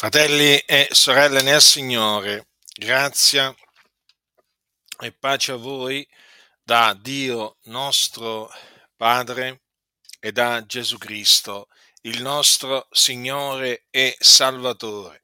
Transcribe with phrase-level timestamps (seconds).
[0.00, 3.54] Fratelli e sorelle nel Signore, grazia
[4.98, 6.08] e pace a voi
[6.62, 8.50] da Dio nostro
[8.96, 9.64] Padre
[10.18, 11.68] e da Gesù Cristo,
[12.04, 15.20] il nostro Signore e Salvatore.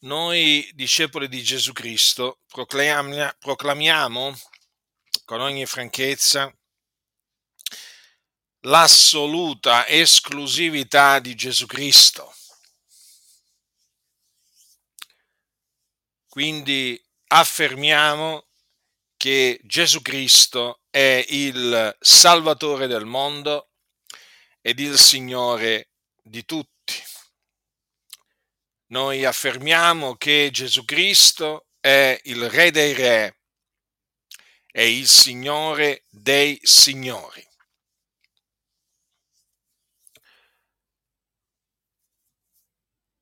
[0.00, 4.38] Noi, discepoli di Gesù Cristo, proclamiamo
[5.24, 6.54] con ogni franchezza
[8.66, 12.30] l'assoluta esclusività di Gesù Cristo
[16.34, 18.48] Quindi affermiamo
[19.16, 23.70] che Gesù Cristo è il Salvatore del mondo
[24.60, 27.00] ed il Signore di tutti.
[28.86, 33.38] Noi affermiamo che Gesù Cristo è il Re dei Re
[34.72, 37.46] e il Signore dei Signori.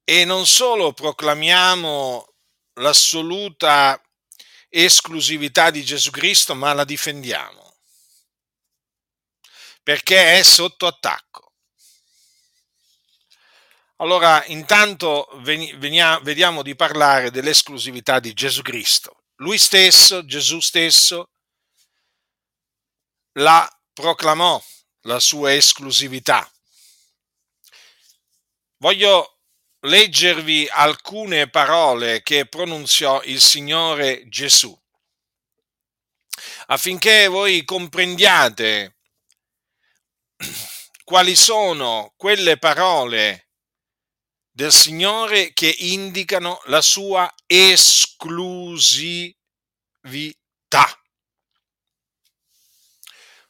[0.02, 2.31] E non solo proclamiamo
[2.74, 4.00] l'assoluta
[4.68, 7.62] esclusività di Gesù Cristo, ma la difendiamo
[9.82, 11.52] perché è sotto attacco.
[13.96, 19.24] Allora, intanto veniamo, vediamo di parlare dell'esclusività di Gesù Cristo.
[19.36, 21.30] Lui stesso, Gesù stesso,
[23.38, 24.62] la proclamò,
[25.02, 26.50] la sua esclusività.
[28.78, 29.41] Voglio
[29.84, 34.76] leggervi alcune parole che pronunziò il Signore Gesù,
[36.66, 38.98] affinché voi comprendiate
[41.04, 43.48] quali sono quelle parole
[44.50, 49.36] del Signore che indicano la sua esclusività.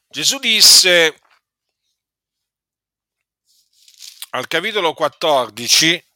[0.09, 1.19] Gesù disse
[4.31, 6.11] al capitolo 14,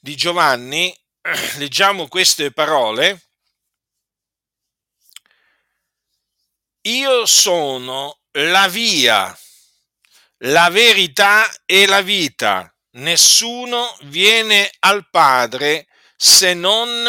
[0.00, 0.96] di Giovanni
[1.58, 3.26] leggiamo queste parole.
[6.82, 9.38] Io sono la via,
[10.38, 12.74] la verità e la vita.
[12.92, 15.86] Nessuno viene al Padre
[16.16, 17.04] se non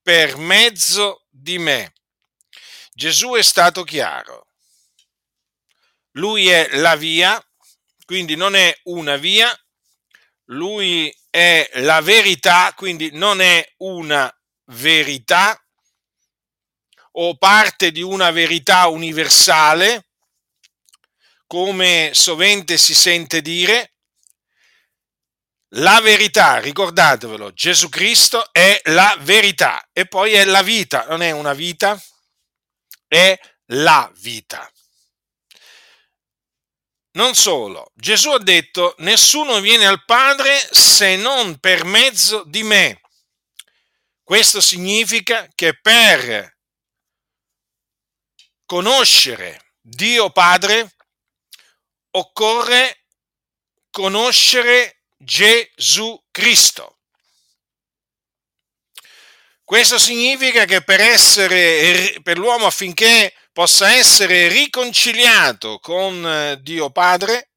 [0.00, 1.92] per mezzo di me.
[2.92, 4.46] Gesù è stato chiaro.
[6.12, 7.44] Lui è la via,
[8.04, 9.52] quindi non è una via,
[10.44, 14.34] lui è la verità, quindi non è una
[14.70, 15.62] verità
[17.18, 20.06] o parte di una verità universale,
[21.46, 23.96] come sovente si sente dire.
[25.74, 31.32] La verità, ricordatevelo, Gesù Cristo è la verità e poi è la vita, non è
[31.32, 32.02] una vita,
[33.06, 34.70] è la vita.
[37.16, 43.00] Non solo, Gesù ha detto, nessuno viene al Padre se non per mezzo di me.
[44.22, 46.58] Questo significa che per
[48.66, 50.94] conoscere Dio Padre
[52.10, 53.06] occorre
[53.90, 56.98] conoscere Gesù Cristo.
[59.64, 67.52] Questo significa che per essere per l'uomo affinché possa essere riconciliato con eh, Dio Padre,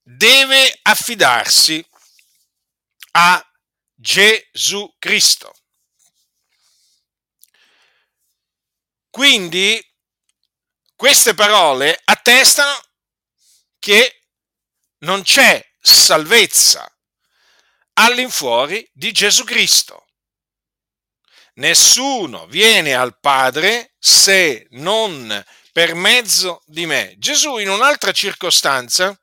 [0.00, 1.86] deve affidarsi
[3.10, 3.52] a
[3.92, 5.54] Gesù Cristo.
[9.10, 9.78] Quindi
[10.96, 12.80] queste parole attestano
[13.78, 14.22] che
[15.00, 16.90] non c'è salvezza
[17.92, 20.01] all'infuori di Gesù Cristo.
[21.54, 27.14] Nessuno viene al Padre se non per mezzo di me.
[27.18, 29.18] Gesù in un'altra circostanza,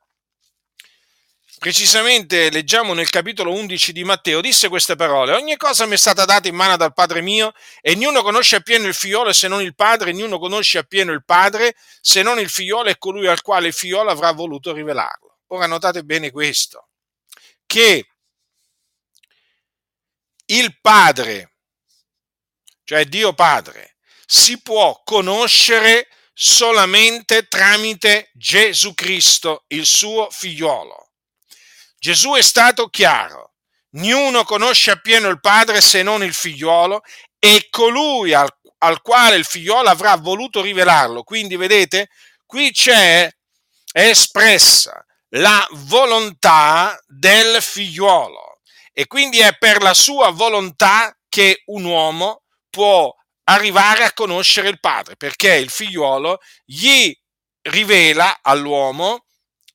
[1.58, 6.24] precisamente leggiamo nel capitolo 11 di Matteo, disse queste parole, ogni cosa mi è stata
[6.24, 9.74] data in mano dal Padre mio e ognuno conosce appieno il figliolo se non il
[9.74, 13.66] Padre, e ognuno conosce appieno il Padre se non il figliolo e colui al quale
[13.66, 15.38] il figliolo avrà voluto rivelarlo.
[15.48, 16.90] Ora notate bene questo,
[17.66, 18.06] che
[20.46, 21.49] il Padre
[22.90, 31.10] cioè Dio Padre, si può conoscere solamente tramite Gesù Cristo, il suo figliolo.
[32.00, 33.52] Gesù è stato chiaro,
[33.90, 37.02] niuno conosce appieno il Padre se non il figliolo
[37.38, 41.22] e colui al, al quale il figliolo avrà voluto rivelarlo.
[41.22, 42.08] Quindi vedete,
[42.44, 43.32] qui c'è
[43.92, 48.58] espressa la volontà del figliuolo
[48.92, 52.39] e quindi è per la sua volontà che un uomo
[52.70, 53.14] può
[53.44, 57.12] arrivare a conoscere il padre, perché il figliuolo gli
[57.62, 59.26] rivela all'uomo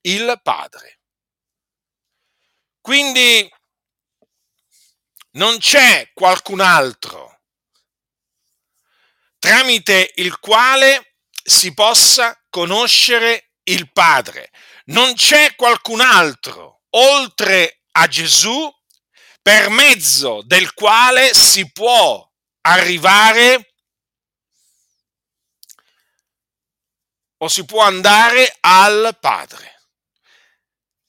[0.01, 1.00] il padre.
[2.81, 3.51] Quindi
[5.31, 7.36] non c'è qualcun altro
[9.45, 14.50] tramite il quale si possa conoscere il Padre.
[14.86, 18.68] Non c'è qualcun altro oltre a Gesù
[19.44, 22.27] per mezzo del quale si può
[22.68, 23.74] arrivare
[27.38, 29.74] o si può andare al Padre.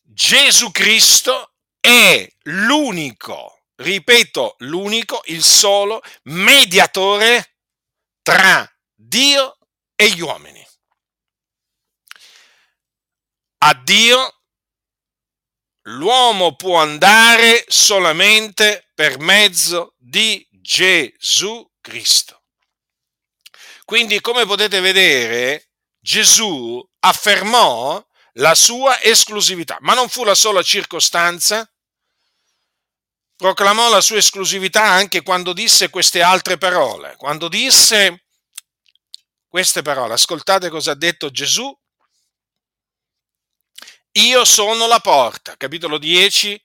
[0.02, 7.56] Gesù Cristo è l'unico, ripeto, l'unico, il solo mediatore
[8.22, 9.58] tra Dio
[9.94, 10.66] e gli uomini.
[13.58, 14.42] A Dio
[15.82, 22.42] l'uomo può andare solamente per mezzo di Gesù Cristo.
[23.84, 25.70] Quindi, come potete vedere,
[26.00, 31.72] Gesù affermò la sua esclusività, ma non fu la sola circostanza,
[33.36, 38.24] proclamò la sua esclusività anche quando disse queste altre parole, quando disse
[39.46, 41.72] queste parole, ascoltate cosa ha detto Gesù,
[44.12, 46.60] io sono la porta, capitolo 10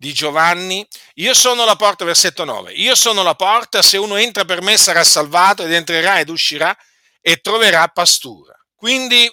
[0.00, 0.86] di Giovanni,
[1.16, 4.78] io sono la porta, versetto 9, io sono la porta, se uno entra per me
[4.78, 6.74] sarà salvato ed entrerà ed uscirà
[7.20, 8.58] e troverà pastura.
[8.74, 9.30] Quindi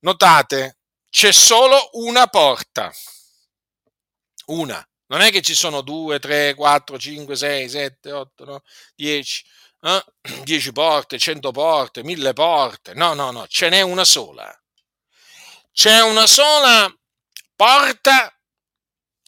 [0.00, 2.92] notate, c'è solo una porta,
[4.48, 8.62] una, non è che ci sono due, tre, quattro, cinque, sei, sette, otto, no?
[8.94, 9.42] dieci,
[9.80, 10.04] eh?
[10.44, 14.54] dieci porte, cento porte, mille porte, no, no, no, ce n'è una sola.
[15.72, 16.94] C'è una sola
[17.56, 18.30] porta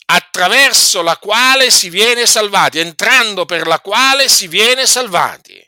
[0.07, 5.61] attraverso la quale si viene salvati, entrando per la quale si viene salvati.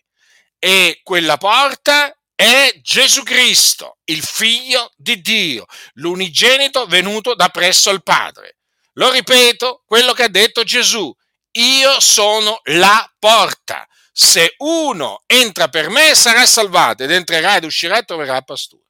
[0.59, 8.03] E quella porta è Gesù Cristo, il figlio di Dio, l'unigenito venuto da presso il
[8.03, 8.59] Padre.
[8.95, 11.15] Lo ripeto, quello che ha detto Gesù,
[11.53, 13.87] io sono la porta.
[14.13, 18.83] Se uno entra per me sarà salvato ed entrerà ed uscirà e troverà pastura.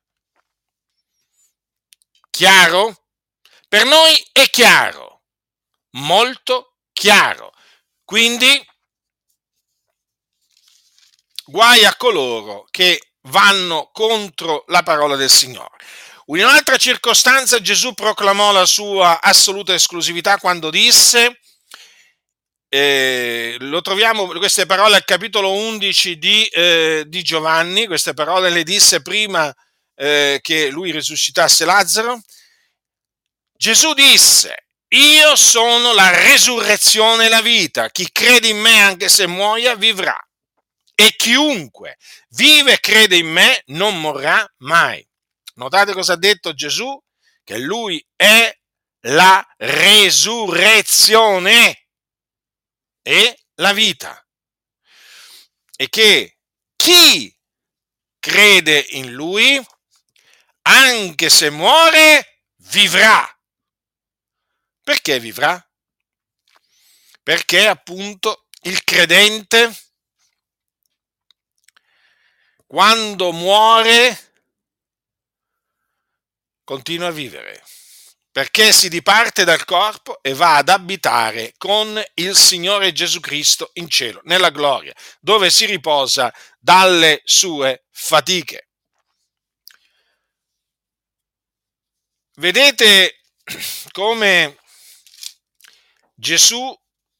[2.30, 3.02] Chiaro?
[3.68, 5.05] Per noi è chiaro,
[5.96, 7.52] molto chiaro.
[8.04, 8.64] Quindi,
[11.44, 15.76] guai a coloro che vanno contro la parola del Signore.
[16.28, 21.40] In un'altra circostanza Gesù proclamò la sua assoluta esclusività quando disse,
[22.68, 28.64] eh, lo troviamo queste parole al capitolo 11 di, eh, di Giovanni, queste parole le
[28.64, 29.54] disse prima
[29.94, 32.20] eh, che lui risuscitasse Lazzaro.
[33.52, 39.26] Gesù disse, io sono la resurrezione e la vita, chi crede in me anche se
[39.26, 40.16] muoia vivrà
[40.94, 41.98] e chiunque
[42.30, 45.06] vive e crede in me non morrà mai.
[45.54, 46.98] Notate cosa ha detto Gesù?
[47.44, 48.52] Che lui è
[49.06, 51.86] la resurrezione
[53.02, 54.20] e la vita.
[55.76, 56.38] E che
[56.74, 57.36] chi
[58.18, 59.64] crede in lui,
[60.62, 63.30] anche se muore, vivrà.
[64.86, 65.60] Perché vivrà?
[67.20, 69.76] Perché appunto il credente
[72.64, 74.34] quando muore
[76.62, 77.64] continua a vivere,
[78.30, 83.88] perché si diparte dal corpo e va ad abitare con il Signore Gesù Cristo in
[83.88, 88.68] cielo, nella gloria, dove si riposa dalle sue fatiche.
[92.34, 93.22] Vedete
[93.90, 94.58] come
[96.18, 96.74] Gesù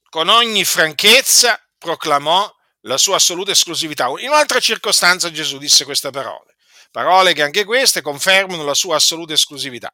[0.09, 2.51] con ogni franchezza proclamò
[2.83, 4.07] la sua assoluta esclusività.
[4.19, 6.57] In un'altra circostanza Gesù disse queste parole,
[6.91, 9.93] parole che anche queste confermano la sua assoluta esclusività.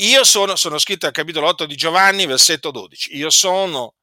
[0.00, 3.94] Io sono, sono scritto al capitolo 8 di Giovanni, versetto 12, io sono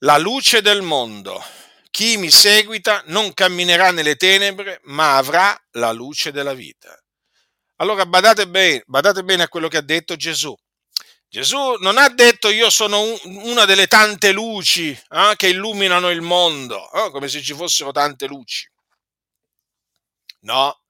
[0.00, 1.42] la luce del mondo.
[1.90, 6.98] Chi mi seguita non camminerà nelle tenebre, ma avrà la luce della vita.
[7.76, 10.54] Allora badate bene, badate bene a quello che ha detto Gesù.
[11.32, 16.20] Gesù non ha detto io sono un, una delle tante luci eh, che illuminano il
[16.20, 18.68] mondo, eh, come se ci fossero tante luci.
[20.40, 20.82] No,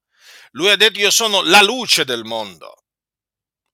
[0.51, 2.75] lui ha detto io sono la luce del mondo.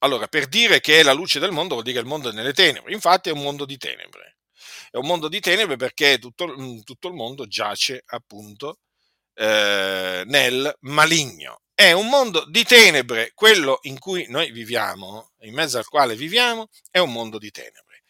[0.01, 2.33] Allora, per dire che è la luce del mondo vuol dire che il mondo è
[2.35, 2.93] nelle tenebre.
[2.93, 4.37] Infatti è un mondo di tenebre.
[4.91, 8.81] È un mondo di tenebre perché tutto, tutto il mondo giace appunto
[9.33, 11.63] eh, nel maligno.
[11.81, 16.69] È un mondo di tenebre, quello in cui noi viviamo, in mezzo al quale viviamo,
[16.91, 18.03] è un mondo di tenebre.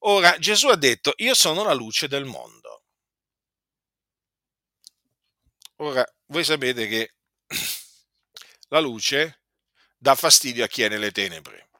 [0.00, 2.84] Ora Gesù ha detto, io sono la luce del mondo.
[5.76, 7.14] Ora, voi sapete che
[8.68, 9.40] la luce
[9.96, 11.70] dà fastidio a chi è nelle tenebre.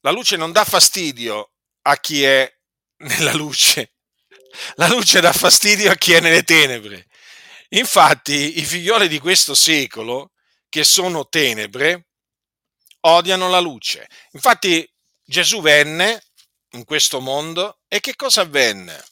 [0.00, 1.52] la luce non dà fastidio
[1.86, 2.54] a chi è
[2.98, 3.94] nella luce,
[4.74, 7.06] la luce dà fastidio a chi è nelle tenebre.
[7.74, 10.30] Infatti i figlioli di questo secolo,
[10.68, 12.06] che sono tenebre,
[13.00, 14.08] odiano la luce.
[14.32, 14.88] Infatti
[15.24, 16.22] Gesù venne
[16.70, 19.02] in questo mondo e che cosa avvenne?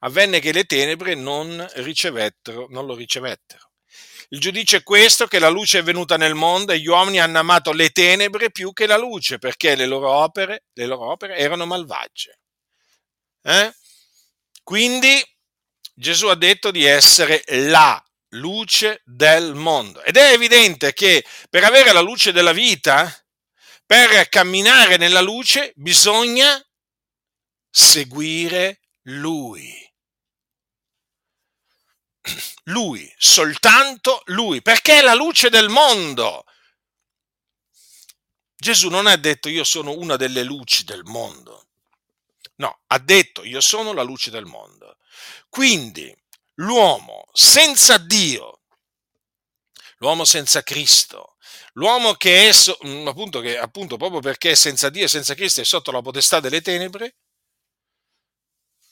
[0.00, 3.70] Avvenne che le tenebre non ricevettero, non lo ricevettero.
[4.30, 7.38] Il giudizio è questo, che la luce è venuta nel mondo e gli uomini hanno
[7.38, 11.64] amato le tenebre più che la luce, perché le loro opere, le loro opere erano
[11.64, 12.38] malvagie.
[13.42, 13.72] Eh?
[14.62, 15.22] Quindi
[15.94, 20.02] Gesù ha detto di essere la luce del mondo.
[20.02, 23.10] Ed è evidente che per avere la luce della vita,
[23.86, 26.60] per camminare nella luce, bisogna
[27.70, 29.92] seguire Lui.
[32.64, 36.44] Lui, soltanto Lui, perché è la luce del mondo.
[38.56, 41.68] Gesù non ha detto io sono una delle luci del mondo.
[42.56, 44.83] No, ha detto io sono la luce del mondo.
[45.54, 46.12] Quindi
[46.54, 48.62] l'uomo senza Dio,
[49.98, 51.36] l'uomo senza Cristo,
[51.74, 52.52] l'uomo che è,
[52.84, 56.02] mm, appunto, che, appunto proprio perché è senza Dio e senza Cristo è sotto la
[56.02, 57.14] potestà delle tenebre,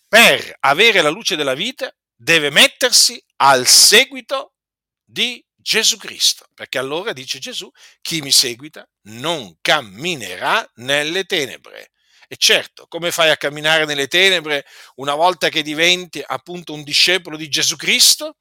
[0.07, 4.55] per avere la luce della vita deve mettersi al seguito
[5.03, 7.69] di Gesù Cristo, perché allora dice Gesù,
[8.01, 11.92] chi mi seguita non camminerà nelle tenebre.
[12.33, 17.37] E certo, come fai a camminare nelle tenebre una volta che diventi appunto un discepolo
[17.37, 18.37] di Gesù Cristo?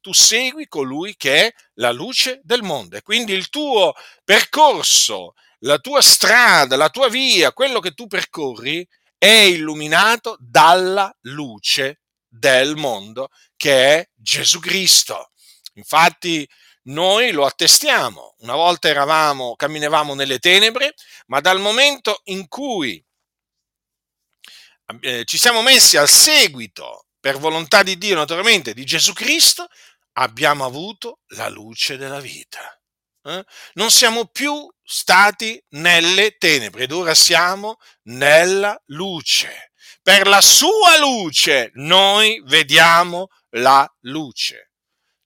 [0.00, 5.32] Tu segui colui che è la luce del mondo e quindi il tuo percorso,
[5.64, 8.86] la tua strada, la tua via, quello che tu percorri
[9.18, 15.32] è illuminato dalla luce del mondo che è Gesù Cristo.
[15.74, 16.48] Infatti
[16.82, 20.94] noi lo attestiamo, una volta eravamo, camminavamo nelle tenebre,
[21.26, 23.04] ma dal momento in cui
[25.00, 29.66] eh, ci siamo messi al seguito, per volontà di Dio naturalmente, di Gesù Cristo,
[30.14, 32.60] abbiamo avuto la luce della vita.
[33.24, 33.44] Eh?
[33.74, 39.72] Non siamo più stati nelle tenebre ed ora siamo nella luce.
[40.02, 44.72] Per la sua luce noi vediamo la luce.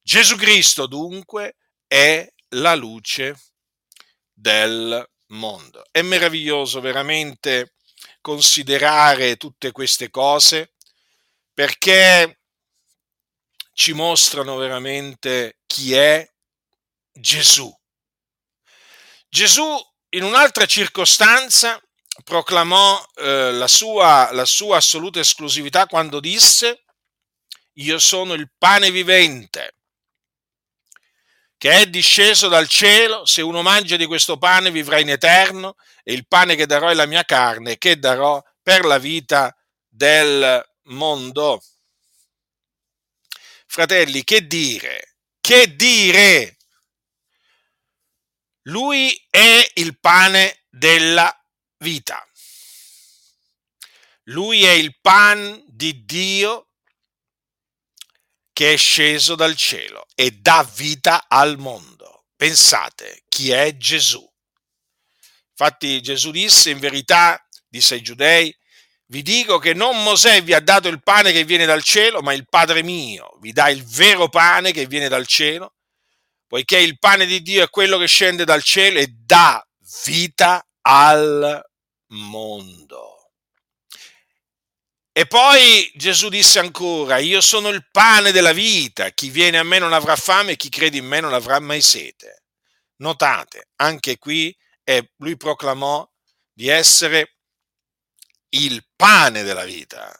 [0.02, 1.56] Gesù Cristo dunque
[1.86, 3.34] è la luce
[4.32, 5.84] del mondo.
[5.90, 7.75] È meraviglioso veramente
[8.26, 10.72] considerare tutte queste cose
[11.54, 12.40] perché
[13.72, 16.28] ci mostrano veramente chi è
[17.12, 17.72] Gesù.
[19.28, 19.78] Gesù
[20.16, 21.80] in un'altra circostanza
[22.24, 26.82] proclamò eh, la, sua, la sua assoluta esclusività quando disse
[27.74, 29.75] io sono il pane vivente
[31.58, 36.12] che è disceso dal cielo, se uno mangia di questo pane vivrà in eterno e
[36.12, 39.56] il pane che darò è la mia carne che darò per la vita
[39.88, 41.62] del mondo.
[43.66, 45.16] Fratelli, che dire?
[45.40, 46.56] Che dire?
[48.62, 51.32] Lui è il pane della
[51.78, 52.26] vita.
[54.24, 56.70] Lui è il pan di Dio
[58.56, 62.24] che è sceso dal cielo e dà vita al mondo.
[62.34, 64.26] Pensate, chi è Gesù?
[65.50, 68.56] Infatti Gesù disse in verità, disse ai giudei,
[69.08, 72.32] vi dico che non Mosè vi ha dato il pane che viene dal cielo, ma
[72.32, 75.74] il Padre mio vi dà il vero pane che viene dal cielo,
[76.46, 79.62] poiché il pane di Dio è quello che scende dal cielo e dà
[80.02, 81.62] vita al
[82.06, 83.05] mondo.
[85.18, 89.78] E poi Gesù disse ancora, io sono il pane della vita, chi viene a me
[89.78, 92.42] non avrà fame e chi crede in me non avrà mai sete.
[92.96, 94.54] Notate, anche qui
[94.84, 96.06] eh, lui proclamò
[96.52, 97.36] di essere
[98.50, 100.14] il pane della vita,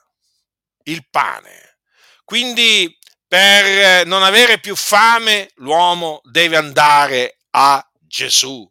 [0.85, 1.77] il pane.
[2.25, 2.99] Quindi
[3.29, 8.67] per non avere più fame l'uomo deve andare a Gesù.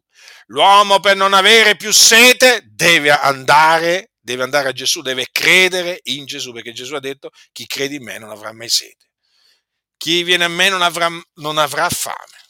[0.46, 6.26] L'uomo per non avere più sete deve andare, deve andare a Gesù, deve credere in
[6.26, 9.06] Gesù, perché Gesù ha detto chi crede in me non avrà mai sete.
[9.96, 12.42] Chi viene a me non avrà, non avrà fame.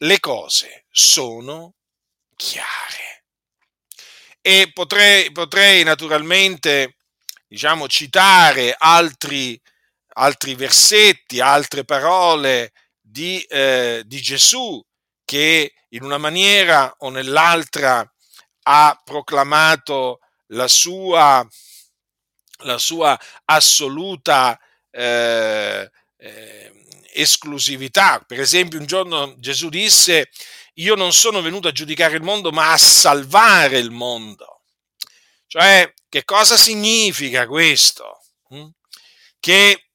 [0.00, 1.76] Le cose sono
[2.36, 3.24] chiare.
[4.42, 6.98] E potrei, potrei naturalmente
[7.46, 9.58] diciamo, citare altri,
[10.16, 14.78] altri versetti, altre parole di, eh, di Gesù
[15.24, 18.06] che in una maniera o nell'altra
[18.64, 20.18] ha proclamato
[20.54, 21.46] la sua,
[22.62, 24.58] la sua assoluta
[24.90, 26.72] eh, eh,
[27.12, 28.22] esclusività.
[28.26, 30.30] Per esempio, un giorno Gesù disse,
[30.74, 34.62] io non sono venuto a giudicare il mondo, ma a salvare il mondo.
[35.46, 38.22] Cioè, che cosa significa questo?
[38.54, 38.68] Mm?
[39.38, 39.88] Che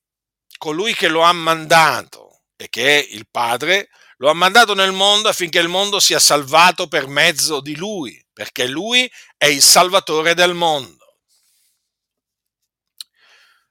[0.57, 5.29] colui che lo ha mandato e che è il Padre, lo ha mandato nel mondo
[5.29, 10.53] affinché il mondo sia salvato per mezzo di lui, perché lui è il Salvatore del
[10.53, 11.17] mondo.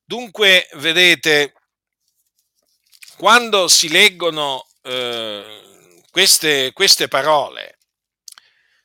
[0.05, 1.55] Dunque, vedete,
[3.17, 7.79] quando si leggono eh, queste, queste parole,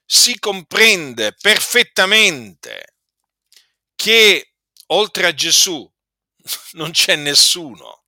[0.06, 2.96] si comprende perfettamente
[3.94, 4.54] che
[4.86, 5.86] oltre a Gesù
[6.80, 8.06] non c'è nessuno.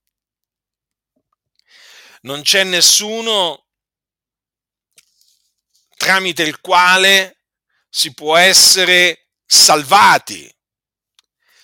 [2.22, 3.66] Non c'è nessuno
[5.98, 7.36] tramite il quale
[7.96, 10.54] si può essere salvati,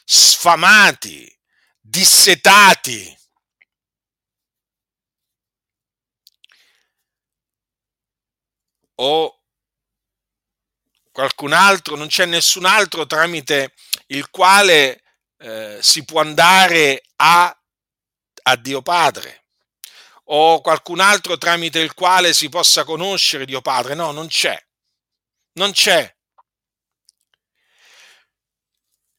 [0.05, 1.29] sfamati,
[1.81, 3.19] dissetati.
[8.95, 9.43] O
[11.11, 13.73] qualcun altro, non c'è nessun altro tramite
[14.07, 15.03] il quale
[15.37, 17.61] eh, si può andare a,
[18.43, 19.47] a Dio Padre
[20.25, 23.95] o qualcun altro tramite il quale si possa conoscere Dio Padre.
[23.95, 24.57] No, non c'è.
[25.55, 26.19] Non c'è.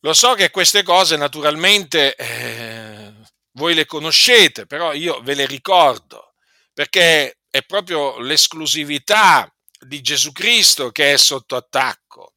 [0.05, 3.13] Lo so che queste cose naturalmente eh,
[3.53, 6.35] voi le conoscete, però io ve le ricordo,
[6.73, 12.35] perché è proprio l'esclusività di Gesù Cristo che è sotto attacco.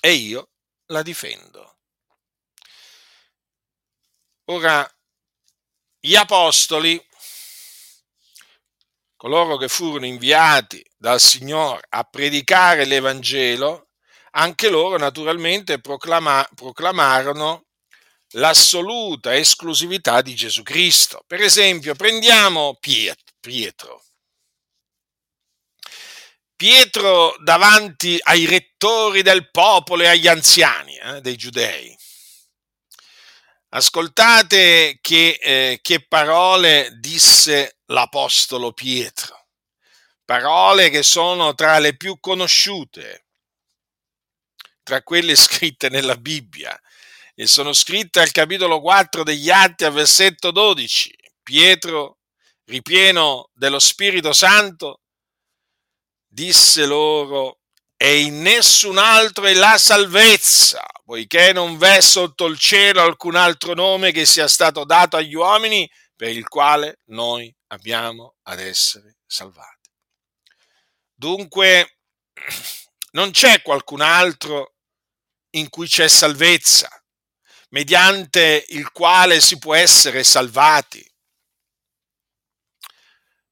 [0.00, 0.50] E io
[0.86, 1.76] la difendo.
[4.46, 4.90] Ora,
[6.00, 7.00] gli apostoli,
[9.14, 13.91] coloro che furono inviati dal Signore a predicare l'Evangelo,
[14.34, 17.64] anche loro naturalmente proclama- proclamarono
[18.32, 21.22] l'assoluta esclusività di Gesù Cristo.
[21.26, 24.02] Per esempio, prendiamo Pietro.
[26.56, 31.96] Pietro davanti ai rettori del popolo e agli anziani eh, dei giudei.
[33.70, 39.46] Ascoltate che, eh, che parole disse l'Apostolo Pietro,
[40.24, 43.21] parole che sono tra le più conosciute,
[44.82, 46.78] tra quelle scritte nella Bibbia,
[47.34, 51.14] e sono scritte al capitolo 4 degli Atti, al versetto 12.
[51.42, 52.18] Pietro,
[52.64, 55.00] ripieno dello Spirito Santo,
[56.26, 57.60] disse loro,
[57.96, 63.74] e in nessun altro è la salvezza, poiché non v'è sotto il cielo alcun altro
[63.74, 69.90] nome che sia stato dato agli uomini per il quale noi abbiamo ad essere salvati.
[71.14, 71.98] Dunque,
[73.12, 74.71] non c'è qualcun altro
[75.54, 76.88] in cui c'è salvezza,
[77.70, 81.06] mediante il quale si può essere salvati.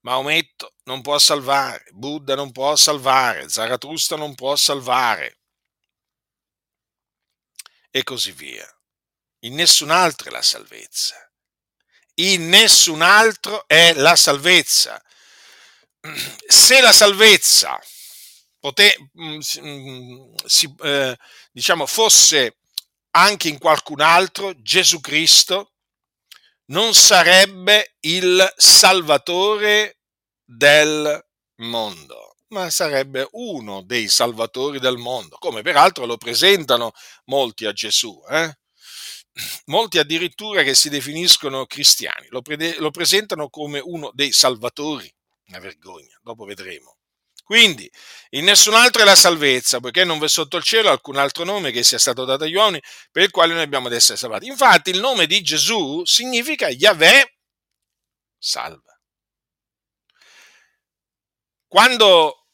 [0.03, 5.41] Maometto non può salvare, Buddha non può salvare, Zarathustra non può salvare
[7.91, 8.67] e così via.
[9.41, 11.17] In nessun altro è la salvezza.
[12.15, 15.03] In nessun altro è la salvezza.
[16.47, 17.79] Se la salvezza
[18.61, 21.17] poté, mm, mm, si, eh,
[21.51, 22.59] diciamo, fosse
[23.13, 25.73] anche in qualcun altro, Gesù Cristo
[26.67, 29.99] non sarebbe il Salvatore
[30.45, 36.93] del mondo, ma sarebbe uno dei salvatori del mondo, come peraltro lo presentano
[37.25, 38.21] molti a Gesù.
[38.29, 38.55] Eh?
[39.67, 45.13] Molti addirittura che si definiscono cristiani lo, pre- lo presentano come uno dei salvatori.
[45.49, 47.00] Una vergogna, dopo vedremo.
[47.51, 47.91] Quindi,
[48.29, 51.73] in nessun altro è la salvezza, poiché non v'è sotto il cielo alcun altro nome
[51.73, 54.47] che sia stato dato agli uomini per il quale noi abbiamo ad essere salvati.
[54.47, 57.39] Infatti, il nome di Gesù significa Yahweh
[58.39, 58.97] salva.
[61.67, 62.47] Quando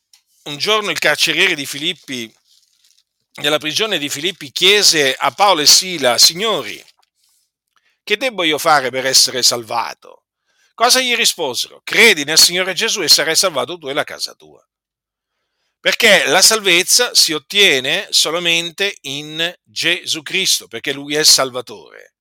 [0.45, 2.35] un giorno il carceriere di Filippi,
[3.43, 6.83] nella prigione di Filippi, chiese a Paolo e Sila, signori,
[8.03, 10.25] che debbo io fare per essere salvato?
[10.73, 11.83] Cosa gli risposero?
[11.85, 14.66] Credi nel Signore Gesù e sarai salvato tu e la casa tua.
[15.87, 22.15] Perché la salvezza si ottiene solamente in Gesù Cristo, perché Lui è Salvatore.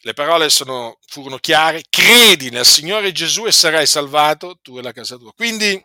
[0.00, 4.90] Le parole sono, furono chiare, credi nel Signore Gesù e sarai salvato tu e la
[4.90, 5.32] casa tua.
[5.32, 5.80] Quindi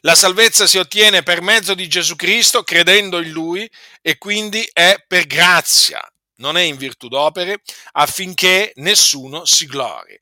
[0.00, 3.66] la salvezza si ottiene per mezzo di Gesù Cristo, credendo in Lui,
[4.02, 6.06] e quindi è per grazia,
[6.40, 10.20] non è in virtù d'opere, affinché nessuno si glori.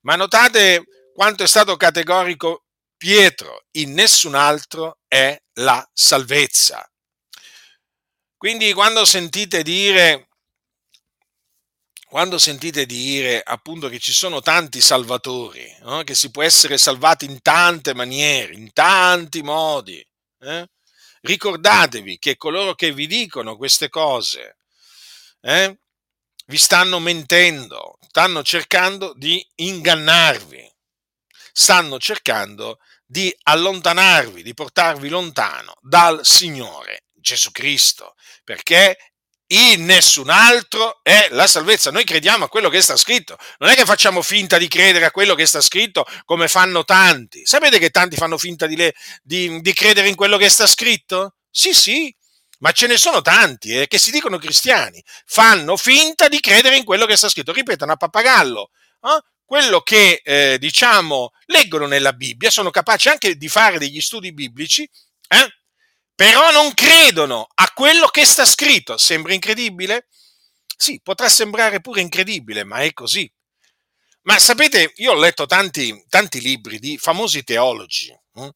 [0.00, 2.64] Ma notate quanto è stato categorico
[3.02, 6.88] Pietro, in nessun altro è la salvezza.
[8.36, 10.28] Quindi quando sentite dire
[12.06, 16.04] quando sentite dire appunto che ci sono tanti salvatori, no?
[16.04, 20.00] che si può essere salvati in tante maniere, in tanti modi,
[20.38, 20.68] eh?
[21.22, 24.58] ricordatevi che coloro che vi dicono queste cose
[25.40, 25.76] eh,
[26.46, 30.71] vi stanno mentendo, stanno cercando di ingannarvi,
[31.52, 38.96] stanno cercando di allontanarvi, di portarvi lontano dal Signore Gesù Cristo, perché
[39.52, 41.90] in nessun altro è la salvezza.
[41.90, 45.10] Noi crediamo a quello che sta scritto, non è che facciamo finta di credere a
[45.10, 47.44] quello che sta scritto come fanno tanti.
[47.44, 51.34] Sapete che tanti fanno finta di, le, di, di credere in quello che sta scritto?
[51.50, 52.14] Sì, sì,
[52.60, 56.84] ma ce ne sono tanti eh, che si dicono cristiani, fanno finta di credere in
[56.84, 58.70] quello che sta scritto, ripetono a pappagallo.
[59.02, 59.31] Eh?
[59.52, 64.88] Quello che eh, diciamo leggono nella Bibbia, sono capaci anche di fare degli studi biblici,
[65.28, 65.56] eh?
[66.14, 68.96] però non credono a quello che sta scritto.
[68.96, 70.06] Sembra incredibile?
[70.74, 73.30] Sì, potrà sembrare pure incredibile, ma è così.
[74.22, 78.48] Ma sapete, io ho letto tanti, tanti libri di famosi teologi, hm?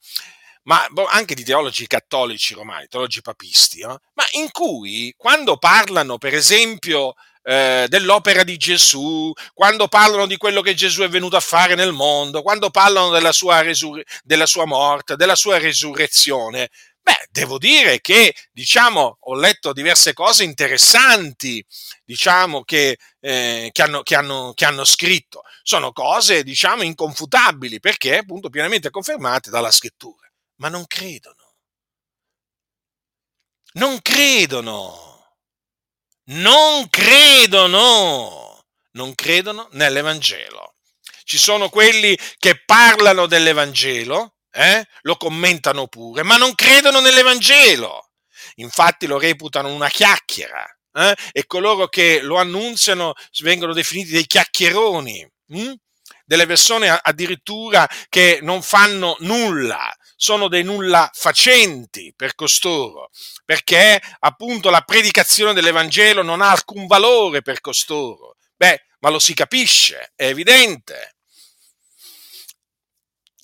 [0.63, 3.99] ma boh, anche di teologi cattolici romani, teologi papisti, eh?
[4.15, 7.13] ma in cui quando parlano, per esempio,
[7.49, 11.93] eh, dell'opera di Gesù, quando parlano di quello che Gesù è venuto a fare nel
[11.93, 16.69] mondo, quando parlano della sua, resur- della sua morte, della sua resurrezione,
[17.07, 21.65] Beh, devo dire che, diciamo, ho letto diverse cose interessanti,
[22.05, 25.43] diciamo, che, eh, che, hanno, che, hanno, che hanno scritto.
[25.63, 30.29] Sono cose, diciamo, inconfutabili, perché appunto pienamente confermate dalla scrittura.
[30.57, 31.55] Ma non credono.
[33.75, 35.16] Non credono.
[36.29, 38.65] Non credono.
[38.93, 40.75] Non credono nell'Evangelo.
[41.23, 44.85] Ci sono quelli che parlano dell'Evangelo, eh?
[45.03, 48.11] lo commentano pure, ma non credono nell'Evangelo.
[48.57, 51.15] Infatti lo reputano una chiacchiera eh?
[51.33, 55.73] e coloro che lo annunziano vengono definiti dei chiacchieroni, hm?
[56.25, 63.11] delle persone addirittura che non fanno nulla, sono dei nulla facenti per costoro,
[63.45, 68.37] perché appunto la predicazione dell'Evangelo non ha alcun valore per costoro.
[68.57, 71.17] Beh, ma lo si capisce, è evidente.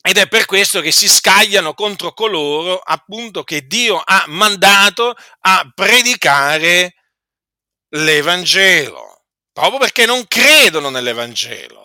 [0.04, 5.70] Ed è per questo che si scagliano contro coloro appunto che Dio ha mandato a
[5.72, 6.94] predicare
[7.90, 11.81] l'Evangelo, proprio perché non credono nell'Evangelo.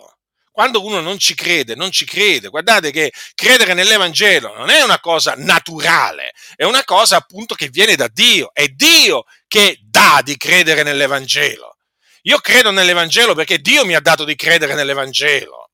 [0.58, 2.48] Quando uno non ci crede, non ci crede.
[2.48, 7.94] Guardate che credere nell'Evangelo non è una cosa naturale, è una cosa appunto che viene
[7.94, 8.50] da Dio.
[8.52, 11.76] È Dio che dà di credere nell'Evangelo.
[12.22, 15.70] Io credo nell'Evangelo perché Dio mi ha dato di credere nell'Evangelo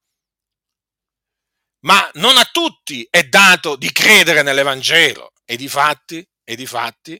[1.86, 7.18] ma non a tutti è dato di credere nell'Evangelo e di fatti, e di fatti,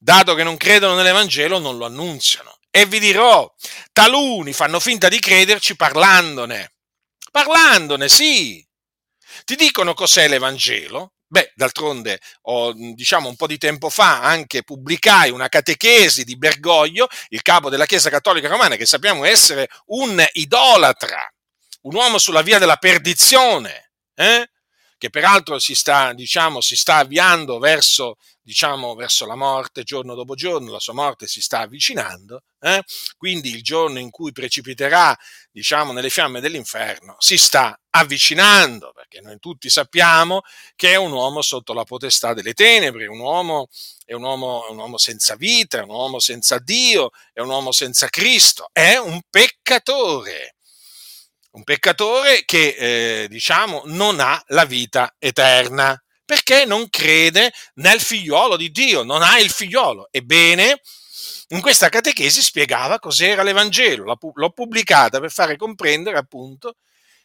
[0.00, 2.58] dato che non credono nell'Evangelo, non lo annunziano.
[2.70, 3.48] E vi dirò,
[3.92, 6.73] taluni fanno finta di crederci parlandone.
[7.34, 8.64] Parlandone, sì.
[9.44, 11.14] Ti dicono cos'è l'Evangelo?
[11.26, 17.08] Beh, d'altronde, ho, diciamo un po' di tempo fa anche pubblicai una catechesi di Bergoglio,
[17.30, 21.28] il capo della Chiesa Cattolica Romana, che sappiamo essere un idolatra,
[21.82, 24.48] un uomo sulla via della perdizione, eh?
[24.96, 30.34] che peraltro si sta, diciamo, si sta avviando verso, diciamo, verso la morte giorno dopo
[30.34, 32.82] giorno, la sua morte si sta avvicinando, eh?
[33.16, 35.16] quindi il giorno in cui precipiterà
[35.50, 40.42] diciamo, nelle fiamme dell'inferno si sta avvicinando, perché noi tutti sappiamo
[40.76, 43.68] che è un uomo sotto la potestà delle tenebre, un uomo,
[44.04, 47.72] è un uomo, un uomo senza vita, è un uomo senza Dio, è un uomo
[47.72, 50.54] senza Cristo, è un peccatore
[51.54, 58.56] un peccatore che, eh, diciamo, non ha la vita eterna, perché non crede nel figliolo
[58.56, 60.08] di Dio, non ha il figliolo.
[60.10, 60.80] Ebbene,
[61.48, 66.76] in questa catechesi spiegava cos'era l'Evangelo, l'ho pubblicata per fare comprendere appunto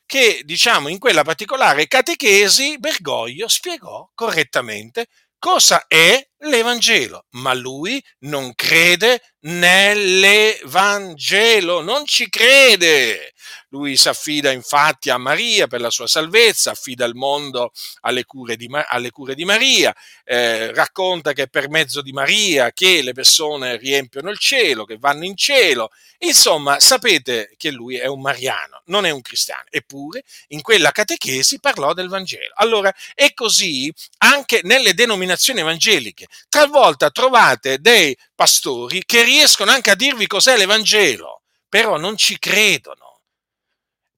[0.06, 5.08] che, diciamo, in quella particolare catechesi Bergoglio spiegò correttamente
[5.38, 13.34] cosa è l'Evangelo, ma lui non crede nell'Evangelo, non ci crede.
[13.70, 18.56] Lui si affida infatti a Maria per la sua salvezza, affida il mondo alle cure
[18.56, 23.14] di, alle cure di Maria, eh, racconta che è per mezzo di Maria che le
[23.14, 25.90] persone riempiono il cielo, che vanno in cielo.
[26.20, 29.64] Insomma, sapete che lui è un mariano, non è un cristiano.
[29.70, 32.54] Eppure in quella catechesi parlò del Vangelo.
[32.56, 36.28] Allora, è così anche nelle denominazioni evangeliche.
[36.50, 43.09] Talvolta trovate dei pastori che riescono anche a dirvi cos'è l'Evangelo, però non ci credono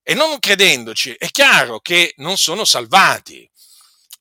[0.03, 3.49] e non credendoci, è chiaro che non sono salvati.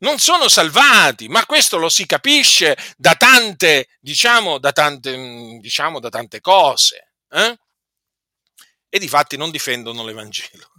[0.01, 6.09] Non sono salvati, ma questo lo si capisce da tante, diciamo, da tante, diciamo, da
[6.09, 7.13] tante cose.
[7.29, 7.59] Eh?
[8.89, 10.71] E di fatti non difendono l'Evangelo.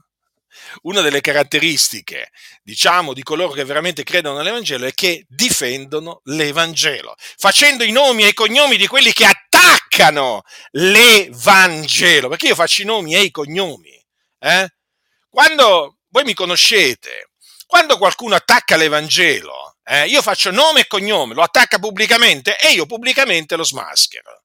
[0.84, 2.32] una delle caratteristiche,
[2.64, 8.30] diciamo, di coloro che veramente credono nell'Evangelo è che difendono l'Evangelo, facendo i nomi e
[8.30, 14.00] i cognomi di quelli che attaccano l'Evangelo, perché io faccio i nomi e i cognomi.
[14.40, 14.68] Eh?
[15.32, 17.30] Quando voi mi conoscete,
[17.66, 22.86] quando qualcuno attacca l'Evangelo, eh, io faccio nome e cognome, lo attacca pubblicamente e io
[22.86, 24.44] pubblicamente lo smaschero.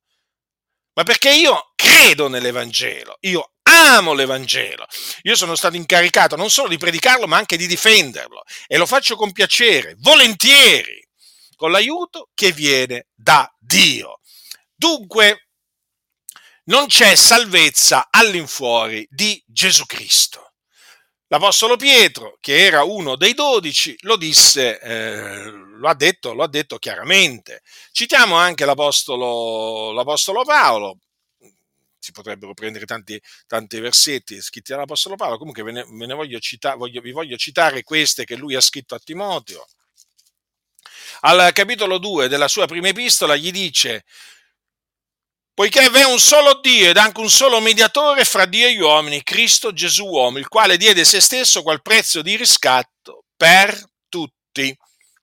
[0.93, 4.87] Ma perché io credo nell'Evangelo, io amo l'Evangelo.
[5.23, 8.45] Io sono stato incaricato non solo di predicarlo, ma anche di difenderlo.
[8.69, 11.05] E lo faccio con piacere, volentieri,
[11.57, 14.21] con l'aiuto che viene da Dio.
[14.73, 15.49] Dunque,
[16.67, 20.53] non c'è salvezza all'infuori di Gesù Cristo.
[21.29, 26.49] L'Apostolo Pietro, che era uno dei dodici, lo disse, eh, lo, ha detto, lo ha
[26.49, 27.63] detto chiaramente.
[27.91, 30.99] Citiamo anche l'Apostolo, l'Apostolo Paolo,
[31.99, 36.39] si potrebbero prendere tanti, tanti versetti scritti dall'Apostolo Paolo, comunque ve ne, ve ne voglio
[36.39, 39.67] cita, voglio, vi voglio citare queste che lui ha scritto a Timoteo.
[41.23, 44.05] Al capitolo 2 della sua prima epistola gli dice,
[45.57, 49.23] poiché v'è un solo Dio ed anche un solo mediatore fra Dio e gli uomini,
[49.23, 53.75] Cristo Gesù uomo, il quale diede se stesso qual prezzo di riscatto per
[54.11, 54.77] tutti.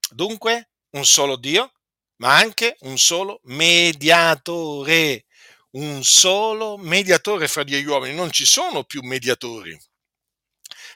[0.09, 1.71] Dunque, un solo Dio,
[2.15, 5.25] ma anche un solo mediatore.
[5.73, 8.15] Un solo mediatore fra Dio e gli uomini.
[8.15, 9.79] Non ci sono più mediatori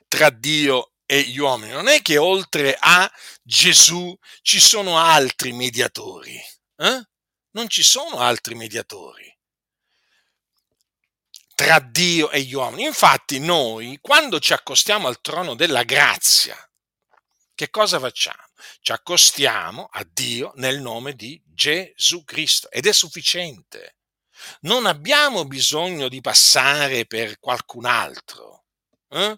[0.08, 1.74] tra Dio e gli uomini.
[1.74, 3.08] Non è che oltre a
[3.44, 6.36] Gesù ci sono altri mediatori.
[6.78, 7.08] Eh?
[7.52, 9.38] Non ci sono altri mediatori
[11.58, 12.84] tra Dio e gli uomini.
[12.84, 16.56] Infatti noi, quando ci accostiamo al trono della grazia,
[17.56, 18.44] che cosa facciamo?
[18.80, 23.96] Ci accostiamo a Dio nel nome di Gesù Cristo ed è sufficiente.
[24.62, 28.66] Non abbiamo bisogno di passare per qualcun altro.
[29.10, 29.36] Eh?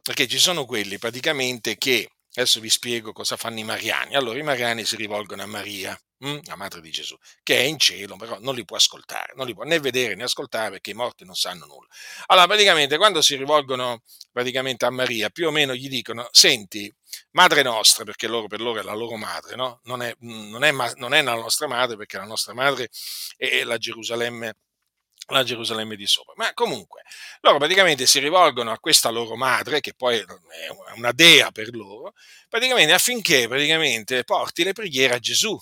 [0.00, 4.14] Perché ci sono quelli praticamente che, adesso vi spiego cosa fanno i mariani.
[4.14, 6.00] Allora i mariani si rivolgono a Maria
[6.44, 9.52] La madre di Gesù, che è in cielo, però non li può ascoltare, non li
[9.52, 11.88] può né vedere né ascoltare perché i morti non sanno nulla.
[12.26, 14.00] Allora, praticamente, quando si rivolgono
[14.32, 16.90] praticamente a Maria, più o meno gli dicono: Senti,
[17.32, 19.80] madre nostra, perché loro, per loro è la loro madre, no?
[19.84, 22.88] non, è, non, è, non è la nostra madre, perché la nostra madre
[23.36, 24.54] è la Gerusalemme
[25.28, 26.34] la Gerusalemme di sopra.
[26.36, 27.02] Ma comunque,
[27.40, 30.24] loro praticamente si rivolgono a questa loro madre, che poi è
[30.96, 32.14] una dea per loro,
[32.48, 35.58] praticamente affinché praticamente porti le preghiere a Gesù,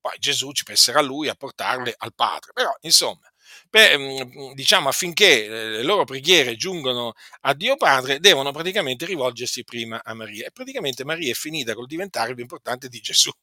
[0.00, 2.52] poi Gesù ci penserà lui a portarle al Padre.
[2.52, 3.30] Però, insomma,
[3.68, 9.64] per, mm, diciamo affinché eh, le loro preghiere giungano a Dio Padre, devono praticamente rivolgersi
[9.64, 10.46] prima a Maria.
[10.46, 13.30] E praticamente Maria è finita col diventare più importante di Gesù.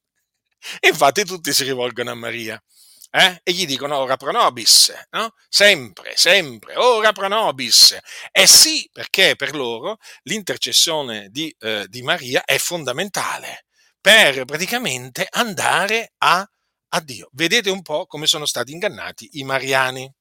[0.80, 2.62] E infatti tutti si rivolgono a Maria.
[3.12, 3.40] Eh?
[3.44, 5.34] E gli dicono ora pro nobis, no?
[5.48, 7.98] sempre, sempre, ora pro nobis.
[8.32, 13.67] E sì, perché per loro l'intercessione di, eh, di Maria è fondamentale
[14.00, 16.48] per praticamente andare a,
[16.90, 17.30] a Dio.
[17.34, 20.12] Vedete un po' come sono stati ingannati i mariani.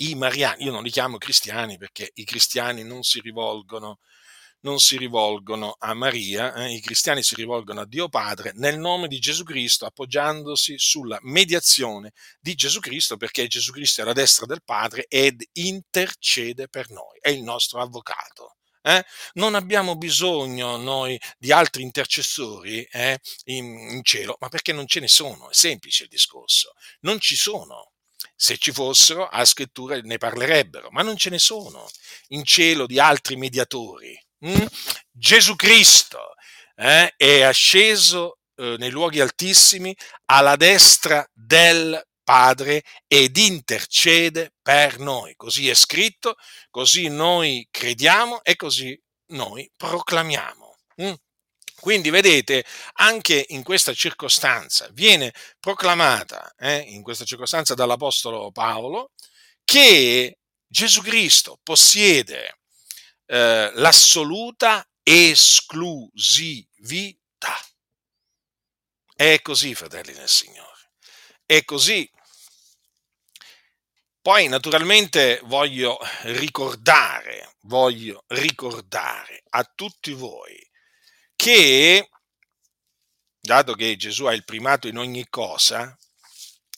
[0.00, 3.98] I mariani, io non li chiamo cristiani perché i cristiani non si rivolgono,
[4.60, 6.74] non si rivolgono a Maria, eh?
[6.74, 12.12] i cristiani si rivolgono a Dio Padre nel nome di Gesù Cristo, appoggiandosi sulla mediazione
[12.40, 17.18] di Gesù Cristo, perché Gesù Cristo è alla destra del Padre ed intercede per noi,
[17.20, 18.57] è il nostro avvocato.
[18.88, 19.04] Eh?
[19.34, 25.00] Non abbiamo bisogno noi di altri intercessori eh, in, in cielo, ma perché non ce
[25.00, 27.92] ne sono, è semplice il discorso, non ci sono.
[28.34, 31.86] Se ci fossero, a scrittura ne parlerebbero, ma non ce ne sono
[32.28, 34.18] in cielo di altri mediatori.
[34.46, 34.64] Mm?
[35.10, 36.34] Gesù Cristo
[36.76, 39.94] eh, è asceso eh, nei luoghi altissimi
[40.26, 45.34] alla destra del Padre ed intercede per noi.
[45.34, 46.36] Così è scritto,
[46.68, 50.76] così noi crediamo e così noi proclamiamo.
[51.00, 51.14] Mm?
[51.80, 59.12] Quindi vedete, anche in questa circostanza viene proclamata, eh, in questa circostanza dall'Apostolo Paolo,
[59.64, 62.58] che Gesù Cristo possiede
[63.24, 67.58] eh, l'assoluta esclusività.
[69.14, 70.66] È così, fratelli del Signore.
[71.46, 72.06] È così
[74.28, 80.54] poi naturalmente voglio ricordare, voglio ricordare a tutti voi
[81.34, 82.10] che,
[83.40, 85.96] dato che Gesù ha il primato in ogni cosa,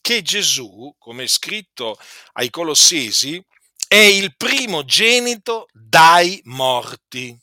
[0.01, 1.99] che Gesù, come è scritto
[2.35, 3.45] ai Colossesi,
[3.89, 7.37] è il primogenito dai morti.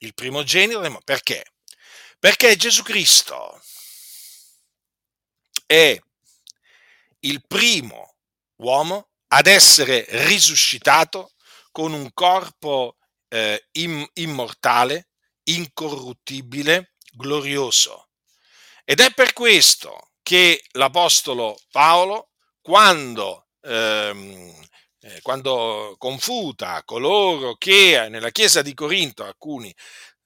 [0.00, 1.06] Il primogenito dai morti.
[1.06, 1.52] Perché?
[2.18, 3.62] Perché Gesù Cristo
[5.64, 5.98] è
[7.20, 8.13] il primo
[8.56, 11.32] uomo ad essere risuscitato
[11.70, 12.96] con un corpo
[13.28, 13.68] eh,
[14.14, 15.08] immortale,
[15.44, 18.08] incorruttibile, glorioso.
[18.84, 24.54] Ed è per questo che l'Apostolo Paolo, quando, ehm,
[25.00, 29.74] eh, quando confuta coloro che nella chiesa di Corinto, alcuni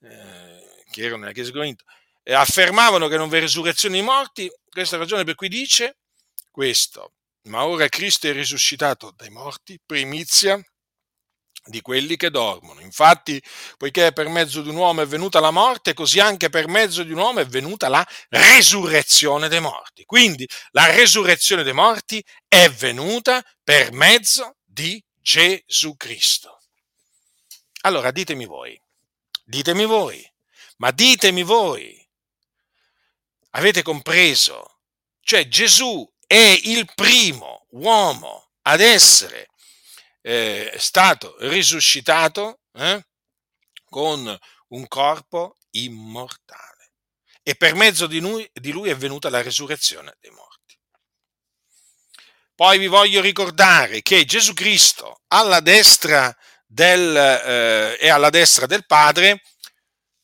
[0.03, 1.85] eh, che erano nella chiesa di Corinto,
[2.23, 5.49] eh, affermavano che non vi è risurrezione dei morti, questa è la ragione per cui
[5.49, 5.99] dice
[6.51, 7.13] questo,
[7.49, 10.63] ma ora Cristo è risuscitato dai morti, primizia
[11.69, 12.81] di quelli che dormono.
[12.81, 13.43] Infatti,
[13.77, 17.13] poiché per mezzo di un uomo è venuta la morte, così anche per mezzo di
[17.13, 20.05] un uomo è venuta la resurrezione dei morti.
[20.05, 26.61] Quindi la resurrezione dei morti è venuta per mezzo di Gesù Cristo.
[27.83, 28.81] Allora ditemi voi,
[29.45, 30.27] ditemi voi,
[30.79, 32.07] ma ditemi voi,
[33.51, 34.81] avete compreso?
[35.21, 39.49] Cioè Gesù è il primo uomo ad essere
[40.21, 43.03] eh, stato risuscitato eh,
[43.89, 44.39] con
[44.69, 46.91] un corpo immortale
[47.43, 50.79] e per mezzo di lui, di lui è venuta la risurrezione dei morti.
[52.55, 56.37] Poi vi voglio ricordare che Gesù Cristo alla destra
[56.67, 59.41] del, eh, è alla destra del Padre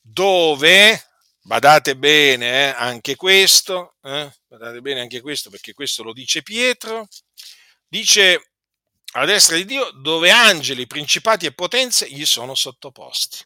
[0.03, 1.03] dove,
[1.41, 7.09] badate bene eh, anche questo, eh, badate bene anche questo perché questo lo dice Pietro,
[7.89, 8.51] dice
[9.13, 13.45] alla destra di Dio, dove angeli, principati e potenze gli sono sottoposti.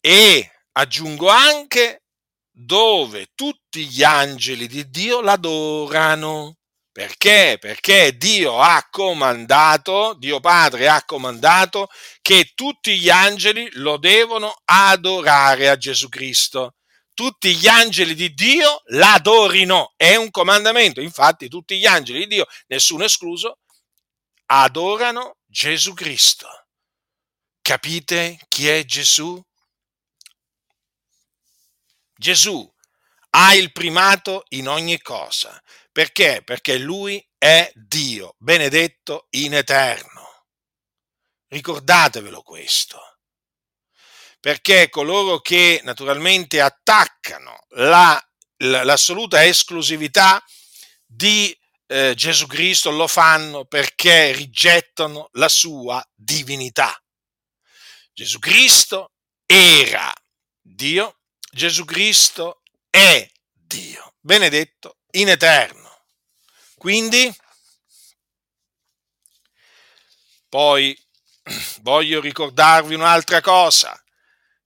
[0.00, 2.02] E aggiungo anche
[2.50, 6.56] dove tutti gli angeli di Dio l'adorano.
[6.92, 7.56] Perché?
[7.60, 11.88] Perché Dio ha comandato, Dio Padre ha comandato
[12.20, 16.74] che tutti gli angeli lo devono adorare a Gesù Cristo.
[17.14, 21.00] Tutti gli angeli di Dio l'adorino, è un comandamento.
[21.00, 23.60] Infatti tutti gli angeli di Dio, nessuno escluso,
[24.46, 26.48] adorano Gesù Cristo.
[27.62, 29.40] Capite chi è Gesù?
[32.16, 32.72] Gesù
[33.30, 35.60] ha il primato in ogni cosa.
[35.90, 36.42] Perché?
[36.44, 40.46] Perché lui è Dio, benedetto in eterno.
[41.48, 43.13] Ricordatevelo questo.
[44.44, 48.22] Perché coloro che naturalmente attaccano la,
[48.58, 50.44] l'assoluta esclusività
[51.06, 56.94] di eh, Gesù Cristo lo fanno perché rigettano la sua divinità.
[58.12, 59.12] Gesù Cristo
[59.46, 60.12] era
[60.60, 66.04] Dio, Gesù Cristo è Dio, benedetto in eterno.
[66.76, 67.34] Quindi,
[70.50, 70.94] poi
[71.80, 73.98] voglio ricordarvi un'altra cosa,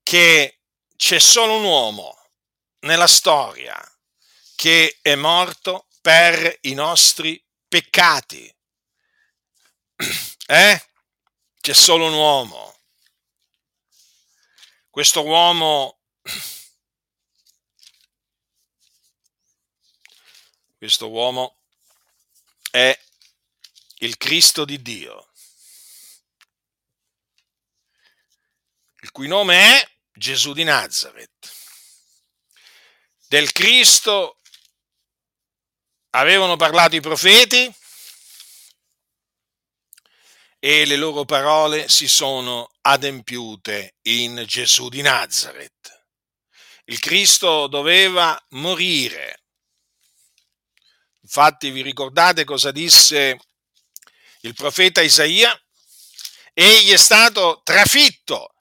[0.09, 0.61] che
[0.97, 2.31] c'è solo un uomo
[2.87, 3.79] nella storia
[4.55, 8.57] che è morto per i nostri peccati.
[10.51, 10.83] Eh?
[11.61, 12.75] C'è solo un uomo.
[14.88, 15.99] Questo uomo,
[20.79, 21.59] questo uomo
[22.71, 22.99] è
[23.99, 25.31] il Cristo di Dio,
[29.01, 31.54] il cui nome è Gesù di Nazareth.
[33.28, 34.40] Del Cristo
[36.11, 37.72] avevano parlato i profeti
[40.59, 46.07] e le loro parole si sono adempiute in Gesù di Nazareth.
[46.87, 49.44] Il Cristo doveva morire.
[51.20, 53.38] Infatti vi ricordate cosa disse
[54.40, 55.57] il profeta Isaia?
[56.52, 58.54] Egli è stato trafitto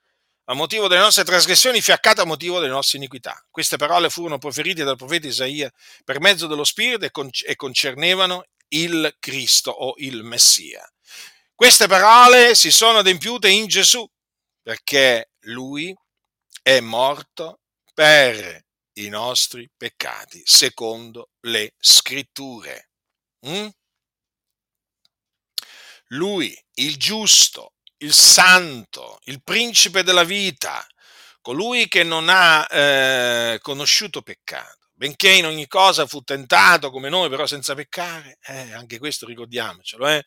[0.49, 3.43] a motivo delle nostre trasgressioni, fiaccato a motivo delle nostre iniquità.
[3.51, 5.71] Queste parole furono proferite dal profeta Isaia
[6.03, 10.89] per mezzo dello Spirito e concernevano il Cristo o il Messia.
[11.53, 14.09] Queste parole si sono adempiute in Gesù
[14.61, 15.95] perché lui
[16.61, 17.59] è morto
[17.93, 22.89] per i nostri peccati, secondo le scritture.
[23.47, 23.67] Mm?
[26.11, 30.85] Lui, il giusto, il santo, il principe della vita,
[31.41, 37.29] colui che non ha eh, conosciuto peccato, benché in ogni cosa fu tentato come noi,
[37.29, 40.23] però senza peccare, eh, anche questo ricordiamocelo, eh?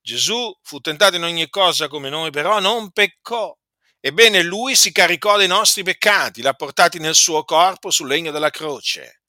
[0.00, 3.52] Gesù fu tentato in ogni cosa come noi, però non peccò.
[3.98, 8.50] Ebbene, lui si caricò dei nostri peccati, l'ha portati nel suo corpo sul legno della
[8.50, 9.22] croce.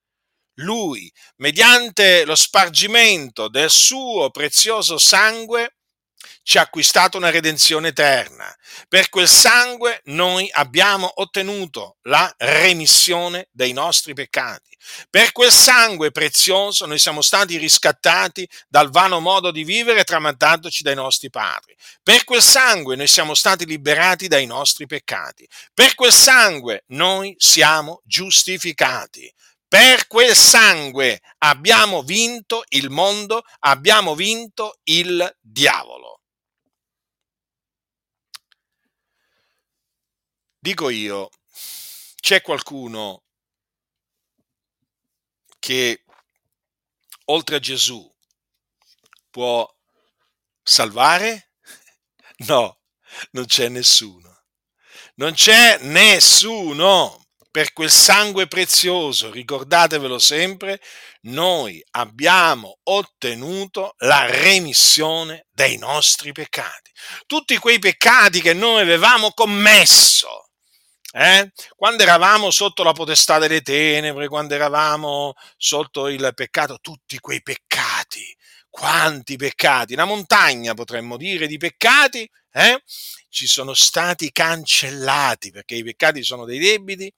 [0.59, 5.76] Lui, mediante lo spargimento del suo prezioso sangue,
[6.43, 8.53] ci ha acquistato una redenzione eterna.
[8.87, 14.67] Per quel sangue noi abbiamo ottenuto la remissione dei nostri peccati.
[15.09, 20.95] Per quel sangue prezioso noi siamo stati riscattati dal vano modo di vivere tramandandoci dai
[20.95, 21.75] nostri padri.
[22.01, 25.47] Per quel sangue noi siamo stati liberati dai nostri peccati.
[25.73, 29.31] Per quel sangue noi siamo giustificati.
[29.67, 36.16] Per quel sangue abbiamo vinto il mondo, abbiamo vinto il diavolo.
[40.67, 41.29] Dico io,
[42.19, 43.23] c'è qualcuno
[45.59, 46.03] che
[47.27, 48.13] oltre a Gesù
[49.29, 49.65] può
[50.61, 51.51] salvare?
[52.45, 52.79] No,
[53.31, 54.43] non c'è nessuno.
[55.15, 57.27] Non c'è nessuno.
[57.49, 60.81] Per quel sangue prezioso, ricordatevelo sempre,
[61.21, 66.91] noi abbiamo ottenuto la remissione dei nostri peccati.
[67.25, 70.46] Tutti quei peccati che noi avevamo commesso
[71.17, 71.51] eh?
[71.75, 78.35] Quando eravamo sotto la potestà delle tenebre, quando eravamo sotto il peccato, tutti quei peccati,
[78.69, 82.83] quanti peccati, una montagna potremmo dire di peccati, eh?
[83.29, 87.11] ci sono stati cancellati, perché i peccati sono dei debiti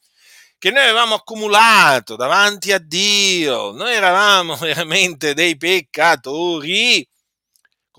[0.57, 7.05] che noi avevamo accumulato davanti a Dio, noi eravamo veramente dei peccatori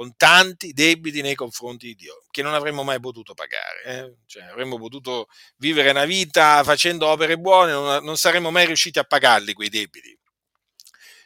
[0.01, 3.83] con tanti debiti nei confronti di Dio, che non avremmo mai potuto pagare.
[3.85, 4.15] Eh?
[4.25, 5.27] Cioè, avremmo potuto
[5.59, 10.19] vivere una vita facendo opere buone, non, non saremmo mai riusciti a pagarli quei debiti.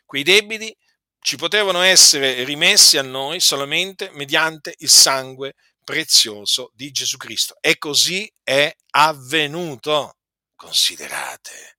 [0.04, 0.76] Quei debiti
[1.20, 5.54] ci potevano essere rimessi a noi solamente mediante il sangue
[5.84, 7.54] prezioso di Gesù Cristo.
[7.60, 10.16] E così è avvenuto.
[10.56, 11.78] Considerate,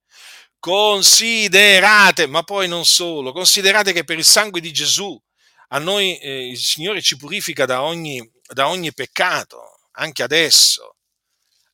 [0.59, 5.21] considerate, ma poi non solo, considerate che per il sangue di Gesù
[5.69, 10.95] a noi eh, il Signore ci purifica da ogni, da ogni peccato, anche adesso.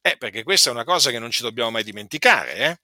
[0.02, 2.56] Eh, perché questa è una cosa che non ci dobbiamo mai dimenticare.
[2.56, 2.80] Eh?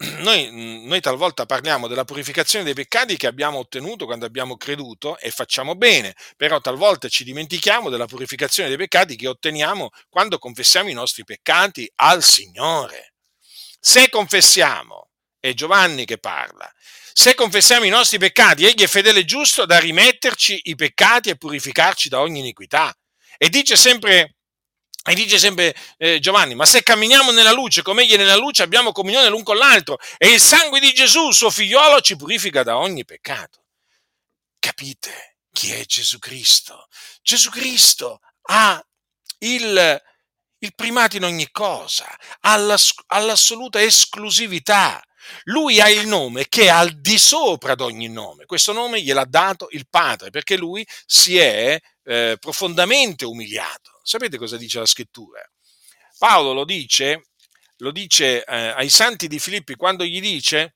[0.22, 5.30] Noi, noi, talvolta parliamo della purificazione dei peccati che abbiamo ottenuto quando abbiamo creduto e
[5.30, 10.94] facciamo bene, però talvolta ci dimentichiamo della purificazione dei peccati che otteniamo quando confessiamo i
[10.94, 13.12] nostri peccati al Signore.
[13.78, 15.09] Se confessiamo,
[15.40, 16.70] è Giovanni che parla,
[17.12, 21.36] se confessiamo i nostri peccati, egli è fedele e giusto da rimetterci i peccati e
[21.36, 22.94] purificarci da ogni iniquità.
[23.36, 24.36] E dice sempre,
[25.04, 28.62] e dice sempre eh, Giovanni, ma se camminiamo nella luce come egli è nella luce,
[28.62, 32.78] abbiamo comunione l'un con l'altro e il sangue di Gesù, suo figliolo, ci purifica da
[32.78, 33.64] ogni peccato.
[34.58, 36.86] Capite chi è Gesù Cristo?
[37.22, 38.82] Gesù Cristo ha
[39.38, 40.02] il,
[40.58, 42.06] il primato in ogni cosa,
[42.40, 45.02] ha l'assoluta esclusività.
[45.44, 48.46] Lui ha il nome che è al di sopra di ogni nome.
[48.46, 54.00] Questo nome gliel'ha dato il Padre perché lui si è eh, profondamente umiliato.
[54.02, 55.40] Sapete cosa dice la scrittura?
[56.18, 57.28] Paolo lo dice,
[57.78, 60.74] lo dice eh, ai santi di Filippi quando gli dice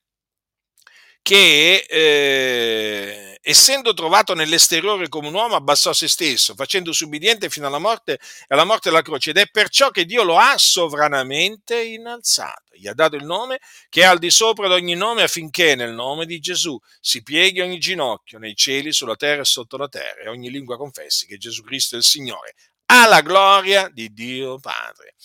[1.20, 7.78] che eh, essendo trovato nell'esteriore come un uomo abbassò se stesso, facendosi ubbidiente fino alla
[7.78, 8.18] morte e
[8.48, 12.74] alla morte della croce ed è perciò che Dio lo ha sovranamente innalzato.
[12.74, 15.92] Gli ha dato il nome che è al di sopra di ogni nome affinché nel
[15.92, 20.22] nome di Gesù si pieghi ogni ginocchio nei cieli, sulla terra e sotto la terra
[20.22, 22.54] e ogni lingua confessi che Gesù Cristo è il Signore,
[22.86, 25.16] alla gloria di Dio Padre.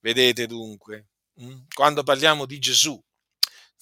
[0.00, 1.06] Vedete dunque,
[1.40, 3.02] mm, quando parliamo di Gesù,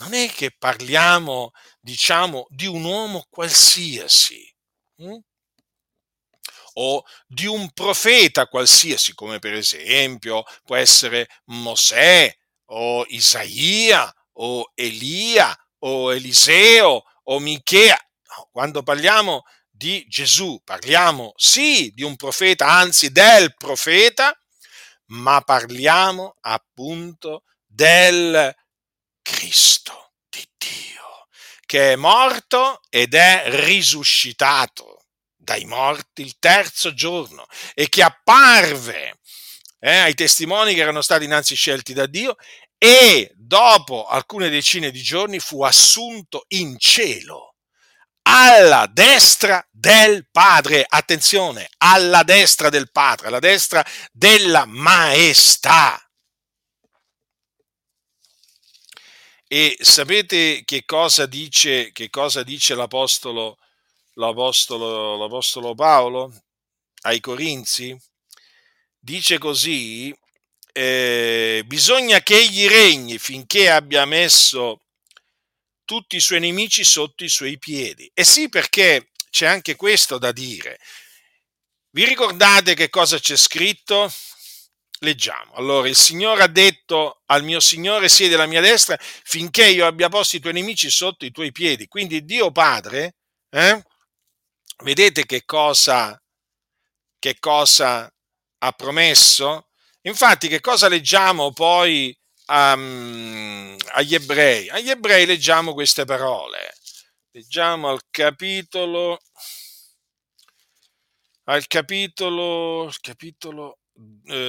[0.00, 4.52] non è che parliamo, diciamo, di un uomo qualsiasi
[4.96, 5.16] hm?
[6.74, 12.34] o di un profeta qualsiasi, come per esempio può essere Mosè
[12.72, 17.98] o Isaia o Elia o Eliseo o Michea.
[18.36, 24.34] No, quando parliamo di Gesù parliamo sì di un profeta, anzi del profeta,
[25.06, 28.54] ma parliamo appunto del
[29.30, 31.28] Cristo di Dio,
[31.64, 35.04] che è morto ed è risuscitato
[35.36, 39.20] dai morti il terzo giorno e che apparve
[39.78, 42.36] eh, ai testimoni che erano stati innanzi scelti da Dio
[42.76, 47.54] e dopo alcune decine di giorni fu assunto in cielo
[48.22, 56.00] alla destra del Padre, attenzione, alla destra del Padre, alla destra della maestà.
[59.52, 63.58] E sapete che cosa dice, che cosa dice l'apostolo,
[64.12, 66.32] l'apostolo, l'apostolo Paolo
[67.02, 67.98] ai Corinzi?
[68.96, 70.16] Dice così,
[70.72, 74.82] eh, bisogna che egli regni finché abbia messo
[75.84, 78.08] tutti i suoi nemici sotto i suoi piedi.
[78.14, 80.78] E sì, perché c'è anche questo da dire.
[81.90, 84.12] vi ricordate che cosa c'è scritto?
[85.02, 85.54] Leggiamo.
[85.54, 90.10] Allora, il Signore ha detto al mio Signore, siedi alla mia destra finché io abbia
[90.10, 91.88] posto i tuoi nemici sotto i tuoi piedi.
[91.88, 93.16] Quindi Dio Padre,
[93.48, 93.82] eh,
[94.84, 96.20] vedete che cosa,
[97.18, 98.12] che cosa
[98.58, 99.68] ha promesso?
[100.02, 102.14] Infatti, che cosa leggiamo poi
[102.48, 104.68] um, agli ebrei?
[104.68, 106.74] Agli ebrei leggiamo queste parole.
[107.30, 109.18] Leggiamo al capitolo,
[111.44, 113.79] al capitolo, capitolo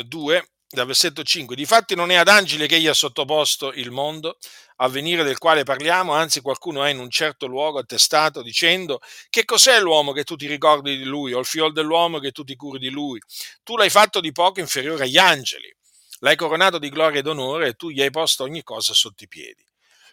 [0.05, 1.55] 2, eh, dal versetto 5.
[1.55, 4.37] Difatti non è ad angeli che egli ha sottoposto il mondo,
[4.77, 8.99] a venire del quale parliamo, anzi qualcuno ha in un certo luogo attestato dicendo
[9.29, 12.43] che cos'è l'uomo che tu ti ricordi di lui, o il fiol dell'uomo che tu
[12.43, 13.19] ti curi di lui.
[13.63, 15.73] Tu l'hai fatto di poco inferiore agli angeli,
[16.19, 19.27] l'hai coronato di gloria ed onore e tu gli hai posto ogni cosa sotto i
[19.27, 19.63] piedi.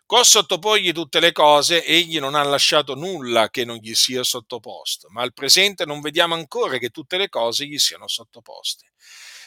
[0.08, 5.08] Col sottoporgli tutte le cose, egli non ha lasciato nulla che non gli sia sottoposto,
[5.10, 8.92] ma al presente non vediamo ancora che tutte le cose gli siano sottoposte.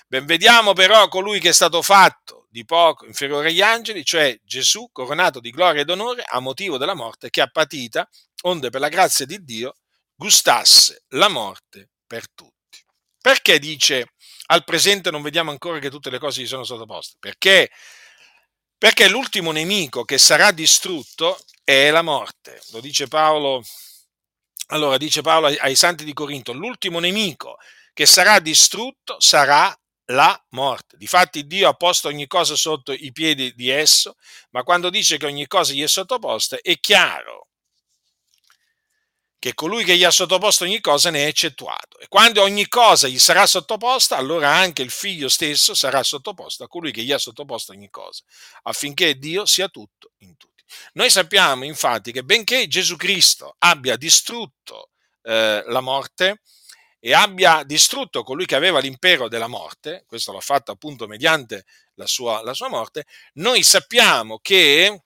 [0.08, 4.92] Ben vediamo però colui che è stato fatto di poco inferiore agli angeli, cioè Gesù,
[4.92, 8.08] coronato di gloria ed onore a motivo della morte che ha patita,
[8.44, 9.78] onde per la grazia di Dio
[10.14, 12.86] gustasse la morte per tutti.
[13.20, 14.12] Perché dice
[14.52, 17.16] al presente non vediamo ancora che tutte le cose gli sono sottoposte?
[17.20, 17.72] Perché,
[18.82, 22.60] perché l'ultimo nemico che sarà distrutto è la morte.
[22.72, 23.62] Lo dice Paolo,
[24.70, 27.58] allora dice Paolo ai, santi di Corinto, l'ultimo nemico
[27.94, 29.72] che sarà distrutto sarà
[30.06, 30.98] la morte.
[30.98, 34.16] Difatti Dio ha posto ogni cosa sotto i piedi di esso,
[34.50, 37.50] ma quando dice che ogni cosa gli è sottoposta, è chiaro
[39.42, 41.98] che colui che gli ha sottoposto ogni cosa ne è eccettuato.
[41.98, 46.68] E quando ogni cosa gli sarà sottoposta, allora anche il figlio stesso sarà sottoposto a
[46.68, 48.22] colui che gli ha sottoposto ogni cosa,
[48.62, 50.64] affinché Dio sia tutto in tutti.
[50.94, 54.92] Noi sappiamo infatti che benché Gesù Cristo abbia distrutto
[55.24, 56.42] eh, la morte,
[57.04, 61.66] e abbia distrutto colui che aveva l'impero della morte, questo l'ha fatto appunto mediante
[61.96, 65.02] la sua, la sua morte, noi sappiamo che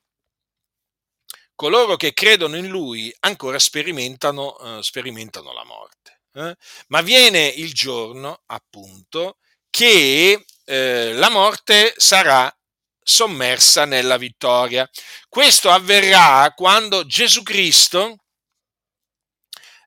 [1.55, 6.21] coloro che credono in lui ancora sperimentano, eh, sperimentano la morte.
[6.33, 6.55] Eh?
[6.87, 9.37] Ma viene il giorno, appunto,
[9.69, 12.53] che eh, la morte sarà
[13.01, 14.89] sommersa nella vittoria.
[15.29, 18.17] Questo avverrà quando Gesù Cristo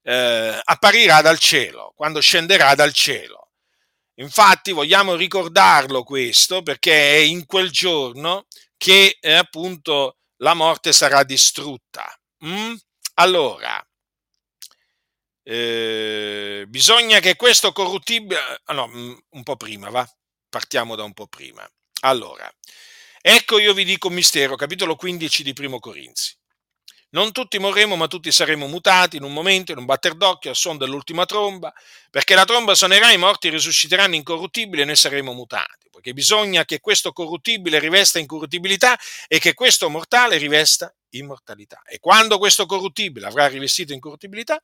[0.03, 3.51] eh, apparirà dal cielo, quando scenderà dal cielo.
[4.21, 8.47] Infatti vogliamo ricordarlo questo perché è in quel giorno
[8.77, 12.07] che eh, appunto la morte sarà distrutta.
[12.45, 12.75] Mm?
[13.15, 13.85] Allora,
[15.43, 18.61] eh, bisogna che questo corruttibile...
[18.65, 20.07] Ah, no, mm, un po' prima, va?
[20.49, 21.67] Partiamo da un po' prima.
[22.03, 22.51] Allora,
[23.21, 26.37] ecco io vi dico un mistero, capitolo 15 di Primo Corinzi.
[27.11, 30.57] Non tutti morremo, ma tutti saremo mutati in un momento, in un batter d'occhio, al
[30.57, 31.73] suono dell'ultima tromba,
[32.11, 36.79] perché la tromba suonerà, i morti risusciteranno incorruttibili e noi saremo mutati, perché bisogna che
[36.79, 38.97] questo corruttibile rivesta incorruttibilità
[39.27, 41.83] e che questo mortale rivesta immortalità.
[41.85, 44.63] E quando questo corruttibile avrà rivestito incorruttibilità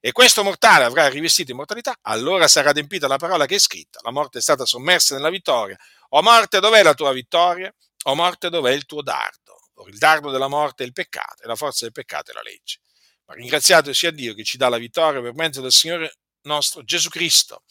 [0.00, 4.12] e questo mortale avrà rivestito immortalità, allora sarà adempita la parola che è scritta, la
[4.12, 5.76] morte è stata sommersa nella vittoria.
[6.10, 7.74] O morte, dov'è la tua vittoria?
[8.04, 9.58] O morte, dov'è il tuo dardo?
[9.88, 12.78] Il dardo della morte è il peccato e la forza del peccato è la legge.
[13.26, 16.14] Ma ringraziato sia Dio che ci dà la vittoria per mezzo del Signore
[16.46, 17.62] nostro Gesù Cristo.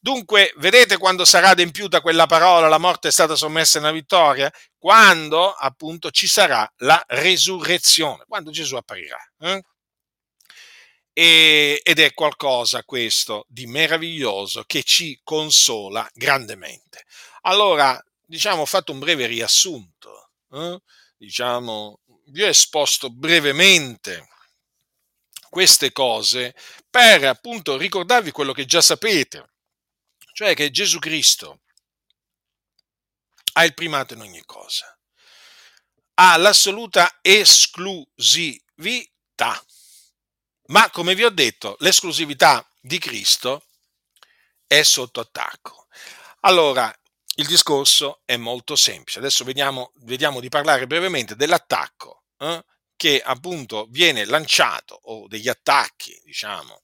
[0.00, 4.50] Dunque, vedete quando sarà adempiuta quella parola, la morte è stata sommessa nella vittoria?
[4.78, 9.18] Quando appunto ci sarà la resurrezione, quando Gesù apparirà.
[9.40, 9.62] Eh?
[11.12, 17.04] Ed è qualcosa questo di meraviglioso che ci consola grandemente.
[17.42, 20.30] Allora, diciamo, ho fatto un breve riassunto.
[20.52, 20.80] Eh?
[21.20, 24.26] diciamo, vi ho esposto brevemente
[25.50, 26.54] queste cose
[26.90, 29.52] per appunto ricordarvi quello che già sapete,
[30.32, 31.60] cioè che Gesù Cristo
[33.54, 34.98] ha il primato in ogni cosa,
[36.14, 38.64] ha l'assoluta esclusività.
[40.66, 43.64] Ma come vi ho detto, l'esclusività di Cristo
[44.66, 45.86] è sotto attacco.
[46.40, 46.92] Allora,
[47.36, 49.18] il discorso è molto semplice.
[49.18, 52.64] Adesso vediamo, vediamo di parlare brevemente dell'attacco eh,
[53.00, 56.82] che appunto viene lanciato o degli attacchi, diciamo,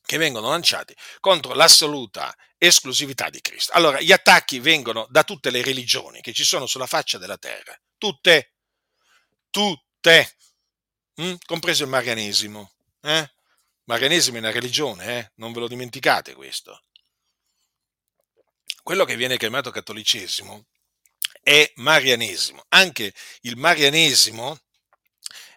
[0.00, 3.72] che vengono lanciati contro l'assoluta esclusività di Cristo.
[3.72, 7.76] Allora, gli attacchi vengono da tutte le religioni che ci sono sulla faccia della terra,
[7.98, 8.52] tutte,
[9.50, 10.36] tutte,
[11.14, 11.34] hm?
[11.46, 12.72] compreso il marianesimo.
[13.00, 13.28] Eh?
[13.86, 15.32] Marianesimo è una religione, eh?
[15.34, 16.80] non ve lo dimenticate questo
[18.82, 20.66] quello che viene chiamato cattolicesimo
[21.40, 22.64] è marianesimo.
[22.68, 24.58] Anche il marianesimo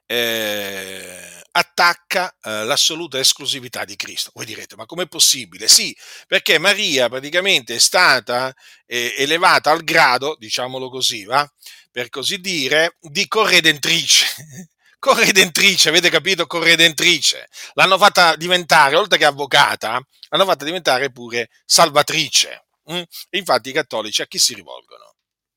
[0.05, 4.31] eh, attacca eh, l'assoluta esclusività di Cristo.
[4.33, 5.67] Voi direte, ma com'è possibile?
[5.67, 5.95] Sì,
[6.27, 8.53] perché Maria praticamente è stata
[8.85, 11.49] eh, elevata al grado, diciamolo così, va?
[11.91, 14.25] per così dire, di corredentrice.
[14.99, 16.45] corredentrice, avete capito?
[16.45, 17.47] Corredentrice.
[17.73, 22.65] L'hanno fatta diventare, oltre che avvocata, l'hanno fatta diventare pure salvatrice.
[22.91, 23.01] Mm?
[23.29, 25.14] Infatti i cattolici a chi si rivolgono?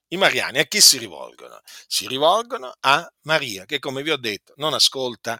[0.08, 1.60] I mariani a chi si rivolgono?
[1.86, 5.38] Si rivolgono a Maria, che come vi ho detto non ascolta,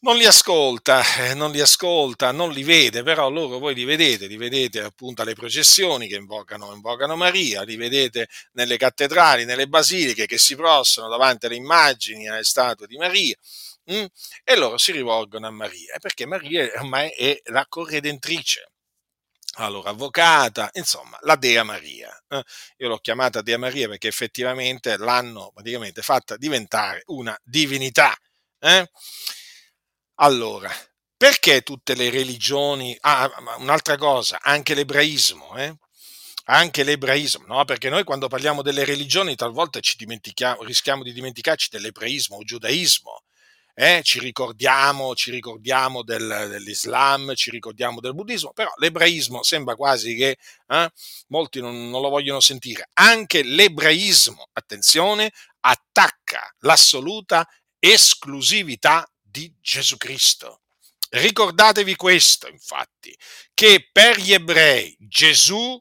[0.00, 4.26] non li ascolta, eh, non li ascolta, non li vede, però loro voi li vedete,
[4.26, 10.26] li vedete appunto alle processioni che invocano, invocano Maria, li vedete nelle cattedrali, nelle basiliche
[10.26, 13.34] che si prostrano davanti alle immagini, alle statue di Maria.
[13.92, 14.04] Mm?
[14.44, 18.70] E loro si rivolgono a Maria, perché Maria ormai è la corredentrice
[19.56, 22.10] allora, avvocata, insomma, la Dea Maria.
[22.28, 22.42] Eh?
[22.78, 28.14] Io l'ho chiamata Dea Maria perché effettivamente l'hanno praticamente fatta diventare una divinità.
[28.58, 28.90] Eh?
[30.16, 30.70] Allora,
[31.16, 32.96] perché tutte le religioni...
[33.00, 35.74] Ah, un'altra cosa, anche l'ebraismo, eh?
[36.48, 37.64] Anche l'ebraismo, no?
[37.64, 43.22] Perché noi quando parliamo delle religioni talvolta ci dimentichiamo, rischiamo di dimenticarci dell'ebraismo o giudaismo
[43.78, 50.14] eh, ci ricordiamo, ci ricordiamo del, dell'Islam, ci ricordiamo del buddismo, però l'ebraismo sembra quasi
[50.14, 50.90] che eh,
[51.28, 52.88] molti non, non lo vogliono sentire.
[52.94, 57.46] Anche l'ebraismo, attenzione, attacca l'assoluta
[57.78, 60.62] esclusività di Gesù Cristo.
[61.10, 63.14] Ricordatevi questo, infatti,
[63.52, 65.78] che per gli ebrei Gesù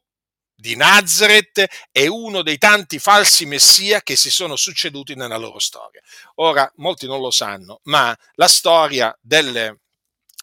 [0.55, 6.01] di Nazareth è uno dei tanti falsi messia che si sono succeduti nella loro storia.
[6.35, 9.81] Ora, molti non lo sanno, ma la storia delle,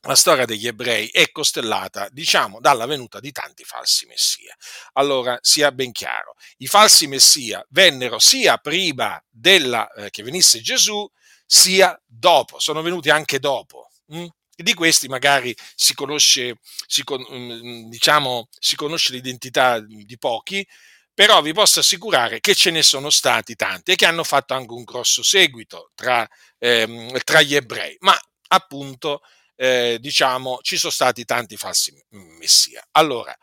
[0.02, 4.54] la storia degli ebrei è costellata, diciamo, dalla venuta di tanti falsi messia.
[4.94, 11.08] Allora, sia ben chiaro, i falsi messia vennero sia prima della, eh, che venisse Gesù,
[11.46, 13.90] sia dopo, sono venuti anche dopo.
[14.08, 14.26] Hm?
[14.62, 20.66] Di questi magari si conosce, si, mm, diciamo, si conosce l'identità di pochi,
[21.14, 24.72] però vi posso assicurare che ce ne sono stati tanti e che hanno fatto anche
[24.72, 26.26] un grosso seguito tra,
[26.58, 29.20] ehm, tra gli ebrei, ma appunto
[29.56, 31.92] eh, diciamo ci sono stati tanti falsi
[32.38, 32.82] messia.
[32.92, 33.36] Allora,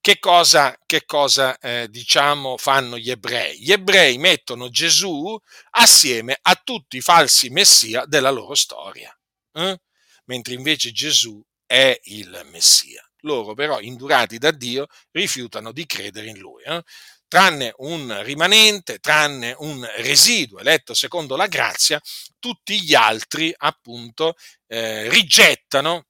[0.00, 3.60] che cosa, che cosa eh, diciamo fanno gli ebrei?
[3.60, 5.38] Gli ebrei mettono Gesù
[5.70, 9.16] assieme a tutti i falsi messia della loro storia.
[9.52, 9.78] Eh?
[10.24, 13.02] Mentre invece Gesù è il Messia.
[13.20, 16.62] Loro però, indurati da Dio, rifiutano di credere in lui.
[16.64, 16.82] Eh?
[17.28, 22.00] Tranne un rimanente, tranne un residuo eletto secondo la grazia,
[22.38, 24.34] tutti gli altri appunto
[24.66, 26.08] eh, rigettano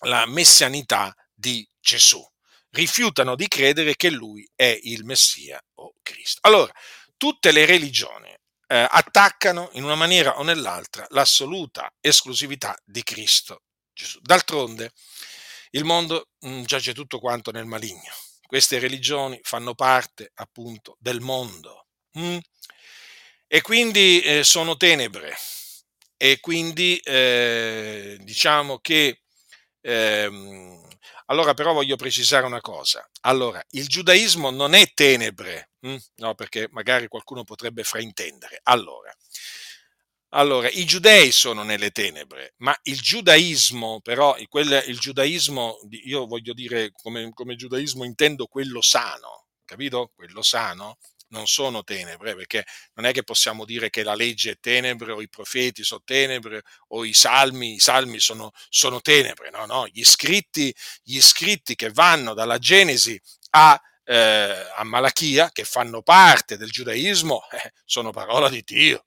[0.00, 2.20] la messianità di Gesù,
[2.70, 6.40] rifiutano di credere che lui è il Messia o Cristo.
[6.42, 6.72] Allora,
[7.16, 8.35] tutte le religioni
[8.66, 13.62] eh, attaccano in una maniera o nell'altra l'assoluta esclusività di Cristo
[13.92, 14.18] Gesù.
[14.20, 14.92] D'altronde
[15.70, 18.12] il mondo mh, mm, giace tutto quanto nel maligno.
[18.46, 22.26] Queste religioni fanno parte appunto del mondo mh?
[22.26, 22.38] Mm?
[23.48, 25.36] e quindi eh, sono tenebre
[26.16, 29.22] e quindi eh, diciamo che
[29.80, 30.88] ehm,
[31.26, 33.08] allora però voglio precisare una cosa.
[33.22, 35.96] Allora, il giudaismo non è tenebre, hm?
[36.16, 38.60] no, perché magari qualcuno potrebbe fraintendere.
[38.64, 39.14] Allora,
[40.30, 46.52] allora, i giudei sono nelle tenebre, ma il giudaismo, però, quel, il giudaismo, io voglio
[46.52, 50.12] dire, come, come giudaismo intendo quello sano, capito?
[50.14, 52.64] Quello sano, non sono tenebre, perché
[52.94, 56.62] non è che possiamo dire che la legge è tenebre o i profeti sono tenebre
[56.88, 61.90] o i salmi, i salmi sono, sono tenebre, no, no, gli scritti, gli scritti che
[61.90, 63.18] vanno dalla Genesi
[63.50, 69.06] a, eh, a Malachia, che fanno parte del giudaismo, eh, sono parola di Dio,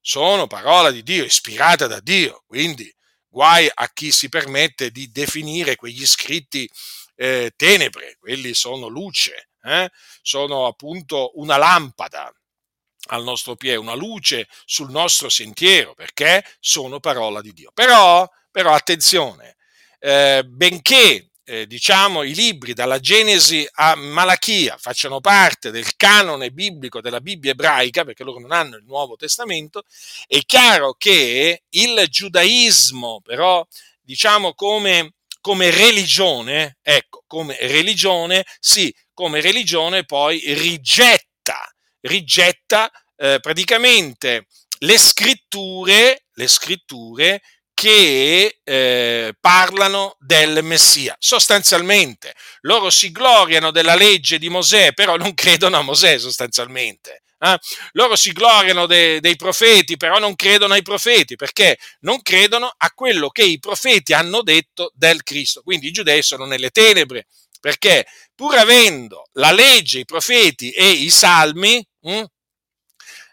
[0.00, 2.92] sono parola di Dio, ispirata da Dio, quindi
[3.28, 6.68] guai a chi si permette di definire quegli scritti
[7.16, 9.90] eh, tenebre, quelli sono luce, eh?
[10.22, 12.32] sono appunto una lampada
[13.08, 17.70] al nostro piede, una luce sul nostro sentiero, perché sono parola di Dio.
[17.72, 19.56] Però, però attenzione,
[19.98, 27.00] eh, benché eh, diciamo i libri dalla Genesi a Malachia facciano parte del canone biblico
[27.00, 29.82] della Bibbia ebraica, perché loro non hanno il Nuovo Testamento,
[30.28, 33.66] è chiaro che il giudaismo, però,
[34.00, 41.58] diciamo come come religione, ecco, come religione, sì, come religione poi rigetta,
[42.00, 44.46] rigetta eh, praticamente
[44.80, 47.40] le scritture, le scritture
[47.80, 51.16] che eh, parlano del Messia.
[51.18, 57.22] Sostanzialmente, loro si gloriano della legge di Mosè, però non credono a Mosè sostanzialmente.
[57.38, 57.56] Eh?
[57.92, 62.90] Loro si gloriano de, dei profeti, però non credono ai profeti, perché non credono a
[62.92, 65.62] quello che i profeti hanno detto del Cristo.
[65.62, 67.28] Quindi i giudei sono nelle tenebre,
[67.62, 68.04] perché
[68.34, 72.24] pur avendo la legge, i profeti e i salmi mh, hm,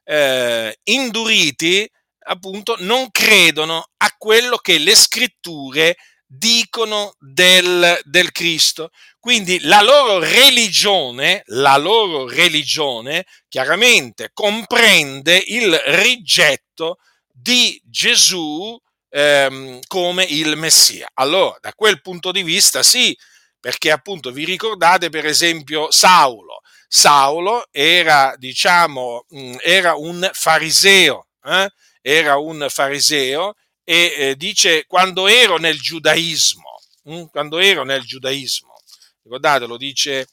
[0.05, 1.85] eh, induriti,
[2.27, 8.89] appunto, non credono a quello che le scritture dicono del, del Cristo.
[9.19, 16.97] Quindi la loro religione, la loro religione chiaramente comprende il rigetto
[17.31, 18.77] di Gesù
[19.09, 21.09] ehm, come il Messia.
[21.15, 23.17] Allora, da quel punto di vista sì,
[23.59, 26.61] perché appunto vi ricordate per esempio Saulo.
[26.87, 29.25] Saulo era, diciamo,
[29.61, 31.69] era un fariseo, eh?
[32.07, 38.73] Era un fariseo e eh, dice quando ero nel giudaismo, hm, quando ero nel giudaismo,
[39.23, 40.29] ricordate, lo dice,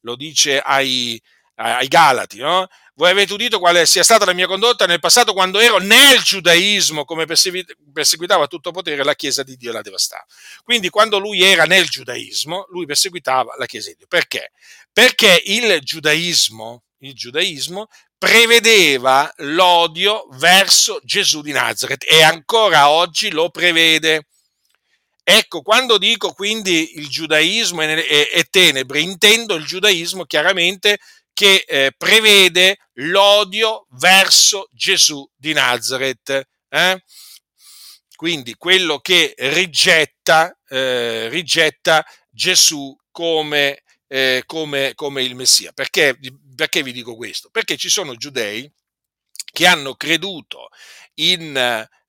[0.00, 1.18] lo dice ai,
[1.54, 2.68] ai Galati, no?
[2.96, 7.06] Voi avete udito quale sia stata la mia condotta nel passato quando ero nel giudaismo,
[7.06, 10.24] come perseguitava tutto potere la Chiesa di Dio e la devastava.
[10.62, 14.06] Quindi quando lui era nel giudaismo, lui perseguitava la Chiesa di Dio.
[14.06, 14.52] Perché?
[14.92, 23.50] Perché il giudaismo, il giudaismo prevedeva l'odio verso Gesù di Nazareth e ancora oggi lo
[23.50, 24.26] prevede.
[25.22, 30.98] Ecco, quando dico quindi il giudaismo è, tenebre, intendo il giudaismo chiaramente
[31.32, 36.46] che eh, prevede l'odio verso Gesù di Nazareth.
[36.68, 37.02] Eh?
[38.14, 45.72] Quindi quello che rigetta, eh, rigetta Gesù come eh, come, come, il Messia.
[45.72, 46.16] Perché,
[46.54, 47.48] perché vi dico questo?
[47.50, 48.70] Perché ci sono giudei
[49.52, 50.68] che hanno creduto
[51.14, 51.56] in,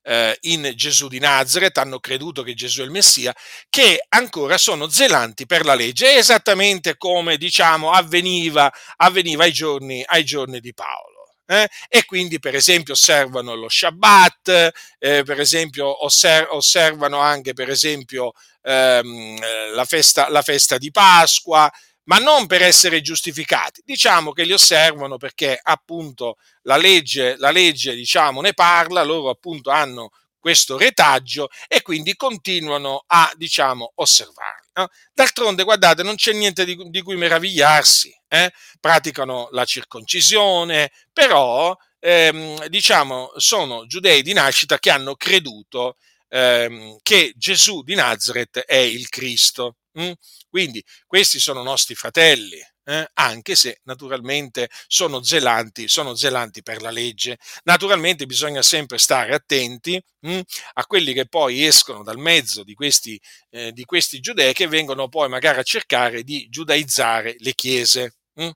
[0.02, 3.34] eh, in Gesù di Nazareth, hanno creduto che Gesù è il Messia,
[3.68, 10.24] che ancora sono zelanti per la legge, esattamente come diciamo avveniva, avveniva ai, giorni, ai
[10.24, 11.14] giorni di Paolo.
[11.48, 11.68] Eh?
[11.88, 18.32] e quindi per esempio osservano lo Shabbat, eh, per esempio osser- osservano anche per esempio
[18.62, 21.70] ehm, la, festa, la, festa, di Pasqua,
[22.06, 23.82] ma non per essere giustificati.
[23.84, 29.70] Diciamo che li osservano perché appunto la legge, la legge diciamo, ne parla, loro appunto
[29.70, 34.68] hanno questo retaggio e quindi continuano a diciamo, osservarli.
[34.74, 34.88] No?
[35.12, 38.52] D'altronde, guardate, non c'è niente di, di cui meravigliarsi, eh?
[38.78, 45.96] praticano la circoncisione, però ehm, diciamo, sono giudei di nascita che hanno creduto
[46.28, 49.78] ehm, che Gesù di Nazareth è il Cristo.
[49.98, 50.12] Mm?
[50.48, 53.08] Quindi questi sono nostri fratelli, eh?
[53.14, 57.38] anche se naturalmente sono zelanti, sono zelanti per la legge.
[57.64, 60.40] Naturalmente bisogna sempre stare attenti hm,
[60.74, 63.20] a quelli che poi escono dal mezzo di questi,
[63.50, 68.16] eh, di questi, giudei che vengono poi magari a cercare di giudaizzare le chiese.
[68.34, 68.50] Hm?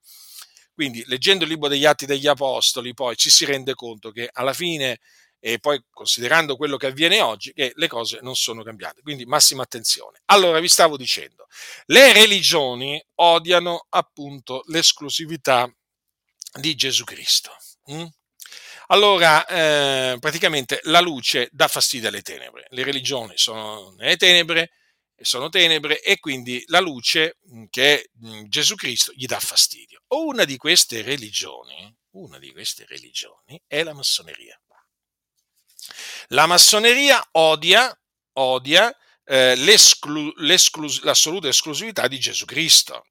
[0.75, 4.55] Quindi leggendo il libro degli Atti degli Apostoli poi ci si rende conto che alla
[4.55, 4.99] fine
[5.41, 9.01] e poi considerando quello che avviene oggi, che le cose non sono cambiate.
[9.01, 10.21] Quindi massima attenzione.
[10.27, 11.47] Allora vi stavo dicendo,
[11.87, 15.69] le religioni odiano appunto l'esclusività
[16.53, 17.57] di Gesù Cristo.
[17.91, 18.05] Mm?
[18.89, 22.67] Allora, eh, praticamente la luce dà fastidio alle tenebre.
[22.69, 24.73] Le religioni sono nelle tenebre,
[25.21, 30.03] sono tenebre e quindi la luce mm, che è mm, Gesù Cristo gli dà fastidio.
[30.09, 34.61] Una di queste religioni, una di queste religioni è la massoneria.
[36.29, 37.97] La massoneria odia,
[38.35, 43.05] odia eh, l'esclu- l'esclus- l'assoluta esclusività di Gesù Cristo.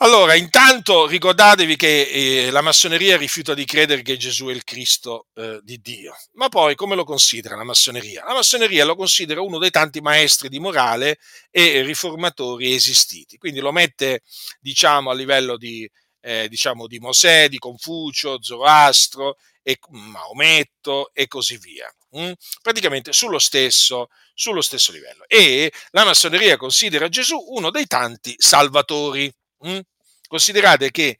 [0.00, 2.02] Allora, intanto ricordatevi che
[2.46, 6.14] eh, la massoneria rifiuta di credere che Gesù è il Cristo eh, di Dio.
[6.34, 8.24] Ma poi come lo considera la massoneria?
[8.24, 11.18] La massoneria lo considera uno dei tanti maestri di morale
[11.50, 13.38] e riformatori esistiti.
[13.38, 14.22] Quindi lo mette,
[14.60, 19.36] diciamo, a livello di, eh, diciamo, di Mosè, di Confucio, Zoroastro
[19.68, 21.92] e Maometto e così via.
[22.62, 25.24] Praticamente sullo stesso, sullo stesso livello.
[25.26, 29.30] E la massoneria considera Gesù uno dei tanti salvatori.
[30.26, 31.18] Considerate che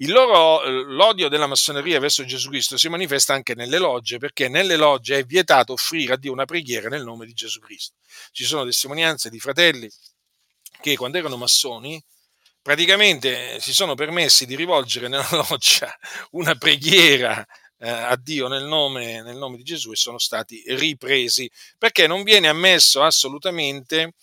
[0.00, 5.20] loro, l'odio della massoneria verso Gesù Cristo si manifesta anche nelle logge, perché nelle logge
[5.20, 7.94] è vietato offrire a Dio una preghiera nel nome di Gesù Cristo.
[8.30, 9.90] Ci sono testimonianze di fratelli
[10.82, 12.02] che quando erano massoni
[12.60, 15.96] praticamente si sono permessi di rivolgere nella loggia
[16.32, 17.46] una preghiera
[17.78, 22.22] eh, a Dio nel nome, nel nome, di Gesù e sono stati ripresi, perché non
[22.22, 24.14] viene ammesso assolutamente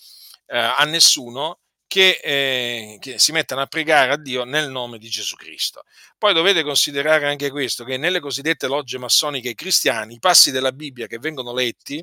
[0.46, 5.08] eh, a nessuno che, eh, che, si mettano a pregare a Dio nel nome di
[5.08, 5.84] Gesù Cristo.
[6.18, 11.06] Poi dovete considerare anche questo, che nelle cosiddette logge massoniche cristiane i passi della Bibbia
[11.06, 12.02] che vengono letti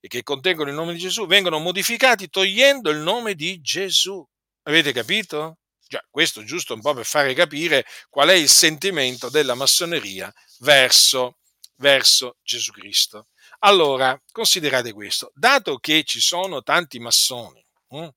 [0.00, 4.26] e che contengono il nome di Gesù vengono modificati togliendo il nome di Gesù.
[4.64, 5.59] Avete capito?
[5.90, 11.38] Già, questo giusto un po' per fare capire qual è il sentimento della massoneria verso,
[11.78, 13.26] verso Gesù Cristo.
[13.64, 18.08] Allora, considerate questo, dato che ci sono tanti massoni hm,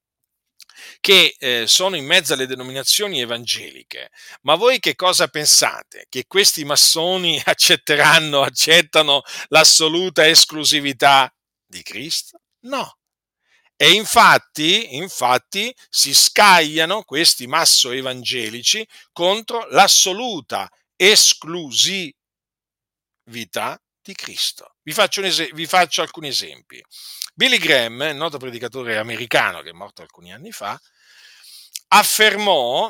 [0.99, 4.11] che eh, sono in mezzo alle denominazioni evangeliche,
[4.41, 6.05] ma voi che cosa pensate?
[6.09, 11.34] Che questi massoni accetteranno, accettano l'assoluta esclusività
[11.65, 12.39] di Cristo?
[12.65, 12.97] No,
[13.84, 22.15] e infatti, infatti si scagliano questi masso evangelici contro l'assoluta esclusività
[24.01, 24.75] di Cristo.
[24.84, 26.81] Vi faccio, es- vi faccio, alcuni esempi.
[27.34, 30.79] Billy Graham, noto predicatore americano che è morto alcuni anni fa,
[31.89, 32.89] affermò,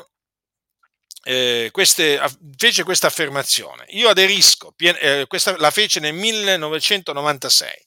[1.24, 2.22] eh, queste,
[2.56, 3.86] fece questa affermazione.
[3.88, 7.84] Io aderisco, eh, questa, la fece nel 1996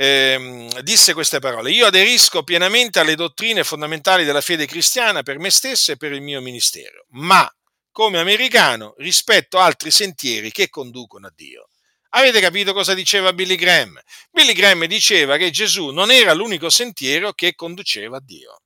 [0.00, 5.50] eh, disse queste parole, io aderisco pienamente alle dottrine fondamentali della fede cristiana per me
[5.50, 7.52] stesso e per il mio ministero, ma
[7.90, 11.70] come americano rispetto altri sentieri che conducono a Dio.
[12.10, 14.00] Avete capito cosa diceva Billy Graham?
[14.30, 18.60] Billy Graham diceva che Gesù non era l'unico sentiero che conduceva a Dio.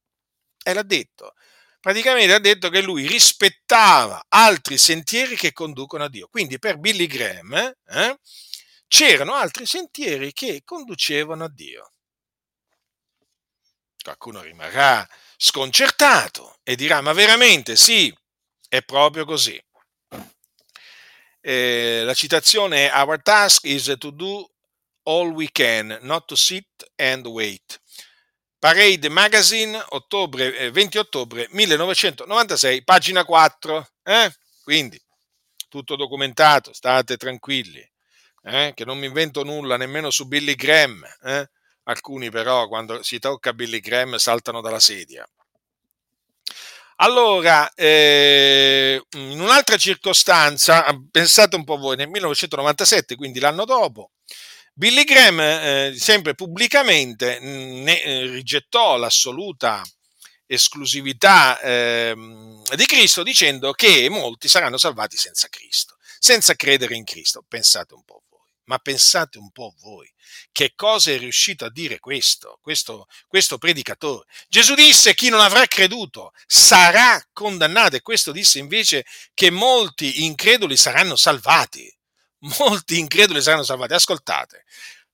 [0.63, 1.33] E l'ha detto.
[1.81, 6.29] Praticamente ha detto che lui rispettava altri sentieri che conducono a Dio.
[6.31, 8.19] Quindi per Billy Graham eh,
[8.93, 11.93] c'erano altri sentieri che conducevano a Dio.
[14.03, 18.15] Qualcuno rimarrà sconcertato e dirà, ma veramente sì,
[18.69, 19.59] è proprio così.
[21.41, 24.47] Eh, la citazione è Our task is to do
[25.05, 27.81] all we can, not to sit and wait.
[28.59, 33.89] Parade Magazine, ottobre, 20 eh, ottobre 1996, pagina 4.
[34.03, 34.31] Eh?
[34.63, 35.03] Quindi,
[35.71, 37.91] tutto documentato, state tranquilli
[38.45, 41.05] eh, che non mi invento nulla nemmeno su Billy Graham.
[41.25, 41.49] Eh?
[41.85, 45.27] Alcuni però quando si tocca Billy Graham saltano dalla sedia.
[46.97, 54.13] Allora, eh, in un'altra circostanza, pensate un po' voi, nel 1997, quindi l'anno dopo,
[54.73, 59.83] Billy Graham, eh, sempre pubblicamente, ne, eh, rigettò l'assoluta
[60.47, 62.15] esclusività eh,
[62.77, 67.45] di Cristo dicendo che molti saranno salvati senza Cristo, senza credere in Cristo.
[67.47, 68.23] Pensate un po'.
[68.65, 70.11] Ma pensate un po' voi,
[70.53, 74.27] che cosa è riuscito a dire questo, questo, questo predicatore?
[74.49, 79.05] Gesù disse chi non avrà creduto sarà condannato e questo disse invece
[79.35, 81.93] che molti increduli saranno salvati.
[82.59, 83.93] Molti increduli saranno salvati.
[83.95, 84.65] Ascoltate,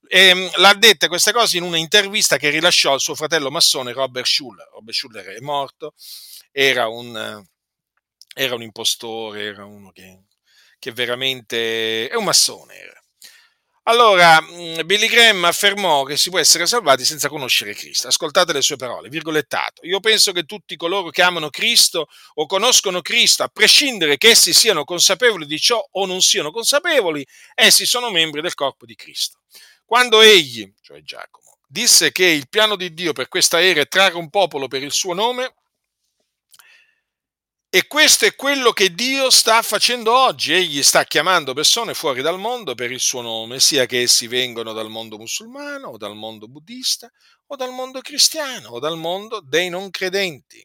[0.09, 4.68] ehm, l'ha detta questa cosa in un'intervista che rilasciò al suo fratello massone Robert Schuller.
[4.72, 5.94] Robert Schuller è morto,
[6.51, 7.44] era un,
[8.34, 10.24] era un impostore, era uno che,
[10.78, 12.74] che veramente è un massone.
[12.74, 12.97] Era
[13.89, 18.09] allora, mm, Billy Graham affermò che si può essere salvati senza conoscere Cristo.
[18.09, 19.86] Ascoltate le sue parole, virgolettato.
[19.86, 24.53] Io penso che tutti coloro che amano Cristo o conoscono Cristo, a prescindere che essi
[24.53, 29.39] siano consapevoli di ciò o non siano consapevoli, essi sono membri del corpo di Cristo.
[29.86, 34.18] Quando egli, cioè Giacomo, disse che il piano di Dio per questa era è trarre
[34.18, 35.55] un popolo per il suo nome,
[37.78, 40.52] e questo è quello che Dio sta facendo oggi.
[40.52, 44.72] Egli sta chiamando persone fuori dal mondo per il suo nome, sia che essi vengano
[44.72, 47.08] dal mondo musulmano, o dal mondo buddista,
[47.46, 50.60] o dal mondo cristiano, o dal mondo dei non credenti.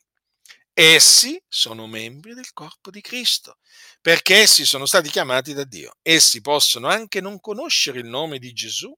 [0.73, 3.59] Essi sono membri del corpo di Cristo,
[4.01, 5.97] perché essi sono stati chiamati da Dio.
[6.01, 8.91] Essi possono anche non conoscere il nome di Gesù,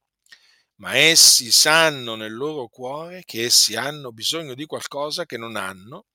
[0.75, 6.05] ma essi sanno nel loro cuore che essi hanno bisogno di qualcosa che non hanno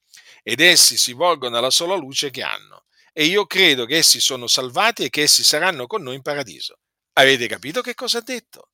[0.43, 2.85] ed essi si volgono alla sola luce che hanno.
[3.13, 6.79] E io credo che essi sono salvati e che essi saranno con noi in paradiso.
[7.15, 8.71] Avete capito che cosa ha detto?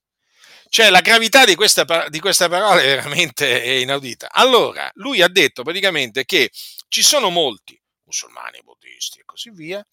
[0.69, 3.47] Cioè la gravità di questa, di questa parola è veramente
[3.81, 4.29] inaudita.
[4.31, 6.51] Allora, lui ha detto praticamente che
[6.89, 9.85] ci sono molti, musulmani, buddisti e così via,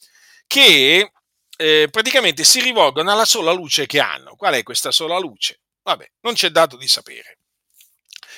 [0.47, 1.11] che
[1.57, 4.35] eh, praticamente si rivolgono alla sola luce che hanno.
[4.35, 5.61] Qual è questa sola luce?
[5.83, 7.37] Vabbè, non c'è dato di sapere.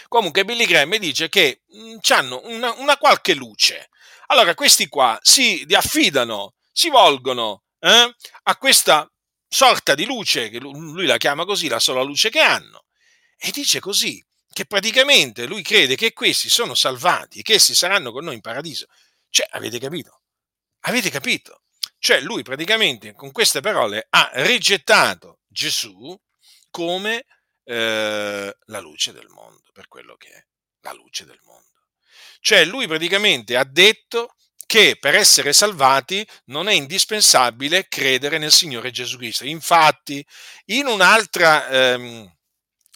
[0.07, 1.61] Comunque Billy Graham dice che
[2.09, 3.89] hanno una, una, qualche luce.
[4.27, 9.09] Allora questi qua si affidano, si volgono eh, a questa
[9.47, 12.85] sorta di luce, che lui la chiama così, la sola luce che hanno,
[13.37, 18.23] e dice così, che praticamente lui crede che questi sono salvati, che essi saranno con
[18.23, 18.87] noi in paradiso.
[19.29, 20.21] Cioè, avete capito?
[20.81, 21.63] Avete capito?
[21.99, 26.17] Cioè, lui praticamente con queste parole ha rigettato Gesù
[26.69, 27.25] come
[27.65, 30.45] eh, la luce del mondo, per quello che è
[30.81, 31.63] la luce del mondo.
[32.39, 34.35] Cioè lui praticamente ha detto
[34.65, 39.45] che per essere salvati non è indispensabile credere nel Signore Gesù Cristo.
[39.45, 40.25] Infatti,
[40.65, 42.33] in un'altra, ehm,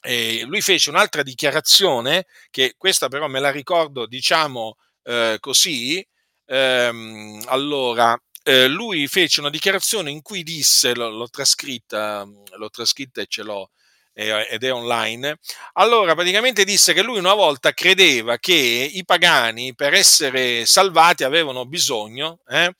[0.01, 6.05] eh, lui fece un'altra dichiarazione, che questa però me la ricordo, diciamo eh, così,
[6.45, 13.21] ehm, allora, eh, lui fece una dichiarazione in cui disse, l'ho, l'ho trascritta, l'ho trascritta
[13.21, 13.71] e ce l'ho,
[14.19, 15.39] ed è online,
[15.73, 21.65] allora praticamente disse che lui una volta credeva che i pagani per essere salvati avevano
[21.65, 22.73] bisogno eh,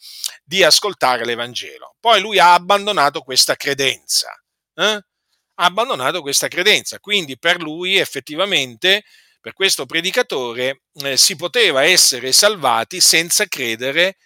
[0.44, 1.96] di ascoltare l'Evangelo.
[2.00, 4.32] Poi lui ha abbandonato questa credenza.
[4.76, 4.84] Eh?
[4.84, 7.00] Ha abbandonato questa credenza.
[7.00, 9.04] Quindi per lui effettivamente,
[9.40, 14.18] per questo predicatore, eh, si poteva essere salvati senza credere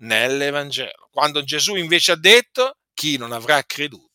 [0.00, 1.08] nell'Evangelo.
[1.10, 4.07] Quando Gesù invece ha detto chi non avrà creduto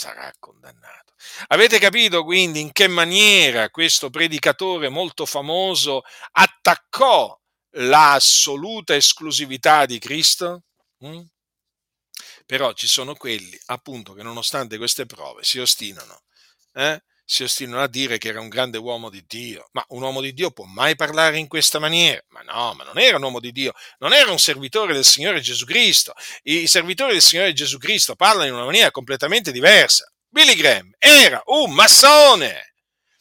[0.00, 1.12] sarà condannato.
[1.48, 7.38] Avete capito quindi in che maniera questo predicatore molto famoso attaccò
[7.72, 10.62] l'assoluta esclusività di Cristo?
[11.04, 11.20] Mm?
[12.46, 16.22] Però ci sono quelli, appunto, che nonostante queste prove si ostinano
[16.72, 17.02] eh?
[17.30, 19.68] Si ostinano a dire che era un grande uomo di Dio.
[19.70, 22.20] Ma un uomo di Dio può mai parlare in questa maniera?
[22.30, 25.40] Ma no, ma non era un uomo di Dio, non era un servitore del Signore
[25.40, 26.12] Gesù Cristo.
[26.42, 30.12] I servitori del Signore Gesù Cristo parlano in una maniera completamente diversa.
[30.28, 32.72] Billy Graham era un massone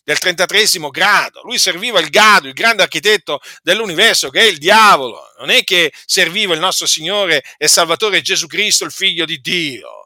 [0.03, 5.21] del 33 grado, lui serviva il Gado, il grande architetto dell'universo che è il diavolo,
[5.37, 9.98] non è che serviva il nostro Signore e Salvatore Gesù Cristo, il figlio di Dio.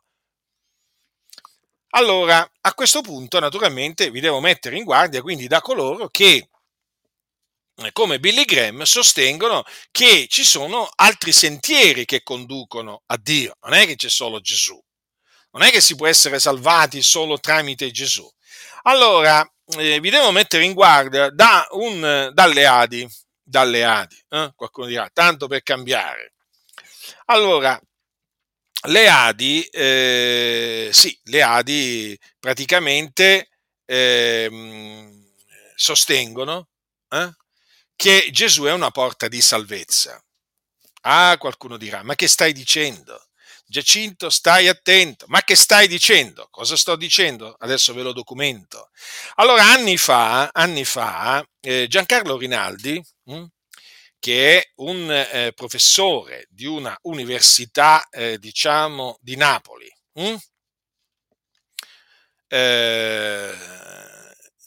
[1.95, 6.49] Allora, a questo punto, naturalmente, vi devo mettere in guardia quindi da coloro che,
[7.75, 13.73] eh, come Billy Graham, sostengono che ci sono altri sentieri che conducono a Dio, non
[13.73, 14.79] è che c'è solo Gesù,
[15.51, 18.27] non è che si può essere salvati solo tramite Gesù.
[18.83, 23.07] Allora, eh, vi devo mettere in guardia da un, dalle Adi,
[23.43, 24.51] dalle Adi, eh?
[24.55, 26.33] qualcuno dirà, tanto per cambiare.
[27.25, 27.79] Allora,
[28.87, 33.49] le Adi, eh, sì, le Adi praticamente
[33.85, 34.49] eh,
[35.75, 36.67] sostengono
[37.09, 37.31] eh,
[37.95, 40.21] che Gesù è una porta di salvezza.
[41.01, 43.27] Ah, qualcuno dirà, ma che stai dicendo?
[43.65, 45.25] Giacinto, stai attento.
[45.29, 46.47] Ma che stai dicendo?
[46.51, 47.55] Cosa sto dicendo?
[47.59, 48.89] Adesso ve lo documento.
[49.35, 53.47] Allora, anni fa, anni fa eh, Giancarlo Rinaldi, mh, hm,
[54.23, 59.93] che è un eh, professore di una università, eh, diciamo, di Napoli.
[60.13, 60.35] Hm?
[62.47, 63.53] Eh,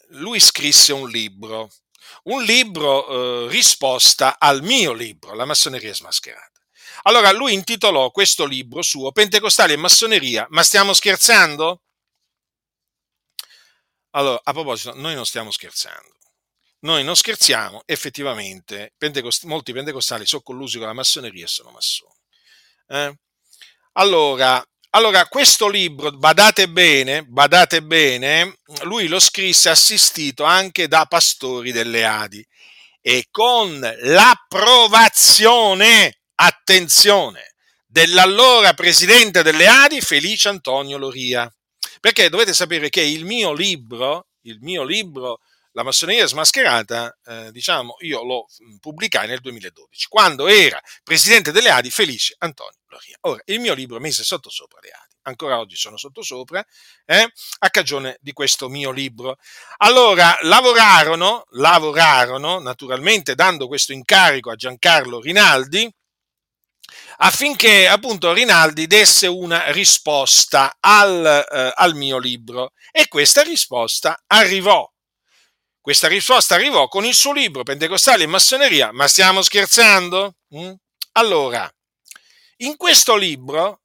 [0.09, 1.71] lui scrisse un libro,
[2.25, 6.61] un libro eh, risposta al mio libro, La massoneria smascherata.
[7.03, 11.81] Allora lui intitolò questo libro suo Pentecostali e massoneria, ma stiamo scherzando?
[14.11, 16.16] Allora, a proposito, noi non stiamo scherzando
[16.87, 22.15] noi non scherziamo, effettivamente pentecost- molti pentecostali sono collusi con la massoneria e sono massoni.
[22.87, 23.13] Eh?
[23.93, 31.73] Allora, allora, questo libro, badate bene, badate bene, lui lo scrisse assistito anche da pastori
[31.73, 32.41] delle Adi
[33.01, 41.53] e con l'approvazione, attenzione, dell'allora presidente delle Adi, Felice Antonio Loria.
[41.99, 45.41] Perché dovete sapere che il mio libro, il mio libro
[45.77, 51.69] la massoneria smascherata, eh, diciamo, io lo mm, pubblicai nel 2012, quando era presidente delle
[51.69, 53.15] Adi Felice Antonio Loria.
[53.21, 56.65] Ora, il mio libro mise sotto sopra le Adi, ancora oggi sono sotto sopra,
[57.05, 59.37] eh, a cagione di questo mio libro.
[59.77, 65.87] Allora, lavorarono, lavorarono, naturalmente dando questo incarico a Giancarlo Rinaldi,
[67.17, 74.89] affinché appunto Rinaldi desse una risposta al, eh, al mio libro e questa risposta arrivò
[75.87, 80.35] questa risposta arrivò con il suo libro Pentecostali e Massoneria, ma stiamo scherzando?
[80.53, 80.73] Mm?
[81.13, 81.73] Allora,
[82.57, 83.83] in questo libro,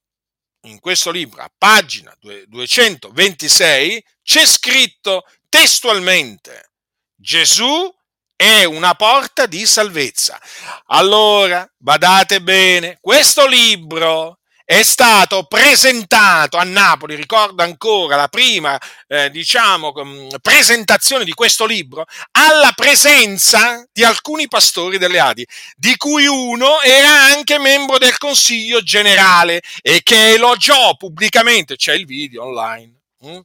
[0.62, 6.72] in questo libro, a pagina 226, c'è scritto testualmente
[7.14, 7.88] Gesù
[8.34, 10.40] è una porta di salvezza.
[10.86, 14.40] Allora, badate bene, questo libro
[14.72, 19.92] è stato presentato a Napoli, ricordo ancora la prima, eh, diciamo,
[20.40, 25.46] presentazione di questo libro, alla presenza di alcuni pastori delle Adi,
[25.76, 32.06] di cui uno era anche membro del Consiglio generale e che elogiò pubblicamente, c'è il
[32.06, 33.40] video online, hm?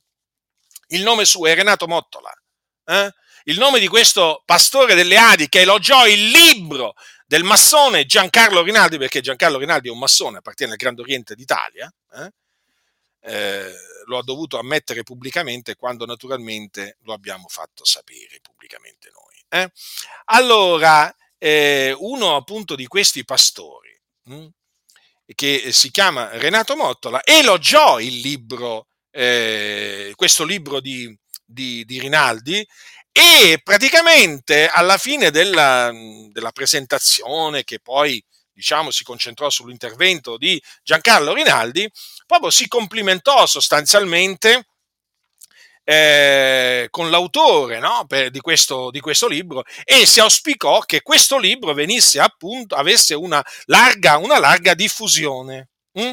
[0.92, 2.32] il nome suo è Renato Mottola,
[2.86, 3.14] eh?
[3.44, 6.96] il nome di questo pastore delle Adi che elogiò il libro
[7.28, 11.94] del massone Giancarlo Rinaldi, perché Giancarlo Rinaldi è un massone, appartiene al Grande Oriente d'Italia,
[12.14, 12.32] eh?
[13.20, 13.74] Eh,
[14.06, 19.44] lo ha dovuto ammettere pubblicamente quando naturalmente lo abbiamo fatto sapere pubblicamente noi.
[19.50, 19.70] Eh?
[20.26, 24.50] Allora, eh, uno appunto di questi pastori, mh, hm,
[25.36, 31.14] che si chiama Renato Mottola, elogiò il libro, eh, questo libro di,
[31.44, 32.66] di, di Rinaldi
[33.18, 35.92] e praticamente alla fine della,
[36.30, 41.90] della presentazione, che poi diciamo, si concentrò sull'intervento di Giancarlo Rinaldi,
[42.28, 44.68] proprio si complimentò sostanzialmente
[45.84, 51.40] eh, con l'autore no, per, di, questo, di, questo, libro e si auspicò che questo
[51.40, 55.70] libro venisse appunto, avesse una larga, una larga diffusione.
[56.00, 56.12] Mm?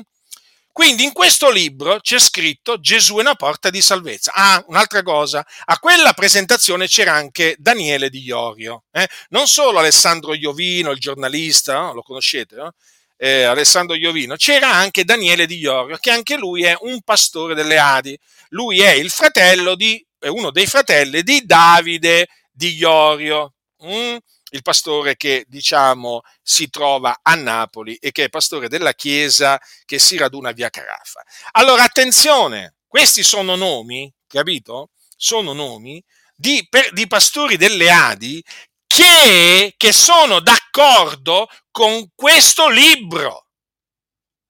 [0.74, 4.32] Quindi in questo libro c'è scritto Gesù è una porta di salvezza.
[4.34, 9.06] Ah, un'altra cosa, a quella presentazione c'era anche Daniele Di Iorio, eh?
[9.28, 11.94] non solo Alessandro Iovino, il giornalista, no?
[11.94, 12.72] lo conoscete, no?
[13.16, 17.78] eh, Alessandro Iovino, c'era anche Daniele Di Iorio, che anche lui è un pastore delle
[17.78, 18.18] Adi.
[18.48, 23.54] Lui è il fratello di, è uno dei fratelli di Davide Di Iorio.
[23.84, 24.16] Mm?
[24.54, 29.98] Il pastore che diciamo si trova a Napoli e che è pastore della chiesa che
[29.98, 31.22] si raduna via Carafa.
[31.52, 34.90] Allora attenzione, questi sono nomi, capito?
[35.16, 36.02] Sono nomi
[36.34, 38.42] di, per, di pastori delle Adi
[38.86, 43.48] che, che sono d'accordo con questo libro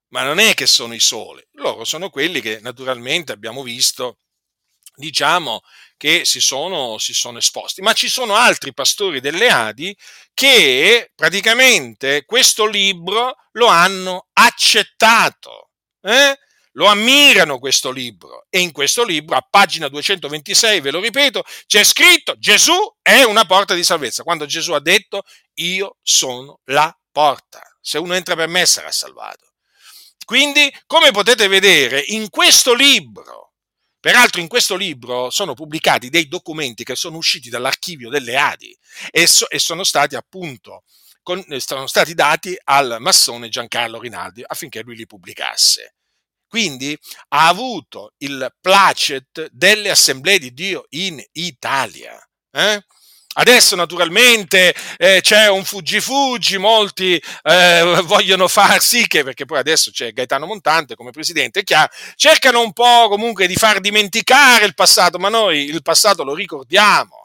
[0.08, 4.18] ma non è che sono i soli, loro sono quelli che naturalmente abbiamo visto,
[4.94, 5.60] diciamo,
[6.04, 9.96] che si sono, si sono esposti, ma ci sono altri pastori delle Adi
[10.34, 15.70] che praticamente questo libro lo hanno accettato.
[16.02, 16.38] Eh?
[16.72, 21.84] lo ammirano questo libro e in questo libro a pagina 226, ve lo ripeto, c'è
[21.84, 25.22] scritto Gesù è una porta di salvezza, quando Gesù ha detto
[25.54, 29.52] io sono la porta, se uno entra per me sarà salvato.
[30.24, 33.43] Quindi, come potete vedere, in questo libro
[34.04, 38.76] Peraltro in questo libro sono pubblicati dei documenti che sono usciti dall'archivio delle Adi
[39.10, 40.82] e, so, e sono stati appunto
[41.22, 45.94] con, sono stati dati al massone Giancarlo Rinaldi affinché lui li pubblicasse.
[46.46, 46.94] Quindi
[47.28, 52.22] ha avuto il placet delle assemblee di Dio in Italia.
[52.50, 52.84] Eh?
[53.34, 59.90] Adesso naturalmente eh, c'è un fuggi-fuggi, molti eh, vogliono far sì che, perché poi adesso
[59.90, 64.74] c'è Gaetano Montante come presidente, è chiaro, cercano un po' comunque di far dimenticare il
[64.74, 67.23] passato, ma noi il passato lo ricordiamo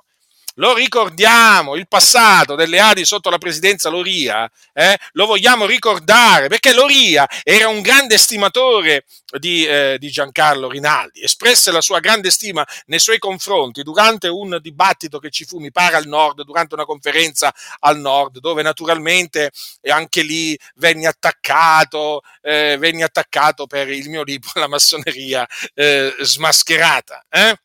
[0.55, 6.73] lo ricordiamo, il passato delle Adi sotto la presidenza Loria, eh, lo vogliamo ricordare, perché
[6.73, 9.05] Loria era un grande stimatore
[9.37, 14.57] di, eh, di, Giancarlo Rinaldi, espresse la sua grande stima nei suoi confronti durante un
[14.61, 19.51] dibattito che ci fu, mi pare, al nord, durante una conferenza al nord, dove naturalmente
[19.89, 27.25] anche lì venne attaccato, eh, venne attaccato per il mio libro La massoneria eh, smascherata.
[27.29, 27.55] Eh?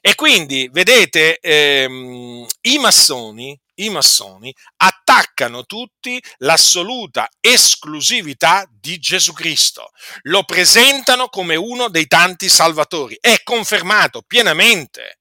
[0.00, 9.90] E quindi, vedete, ehm, i massoni, i massoni attaccano tutti l'assoluta esclusività di Gesù Cristo,
[10.22, 15.17] lo presentano come uno dei tanti salvatori, è confermato pienamente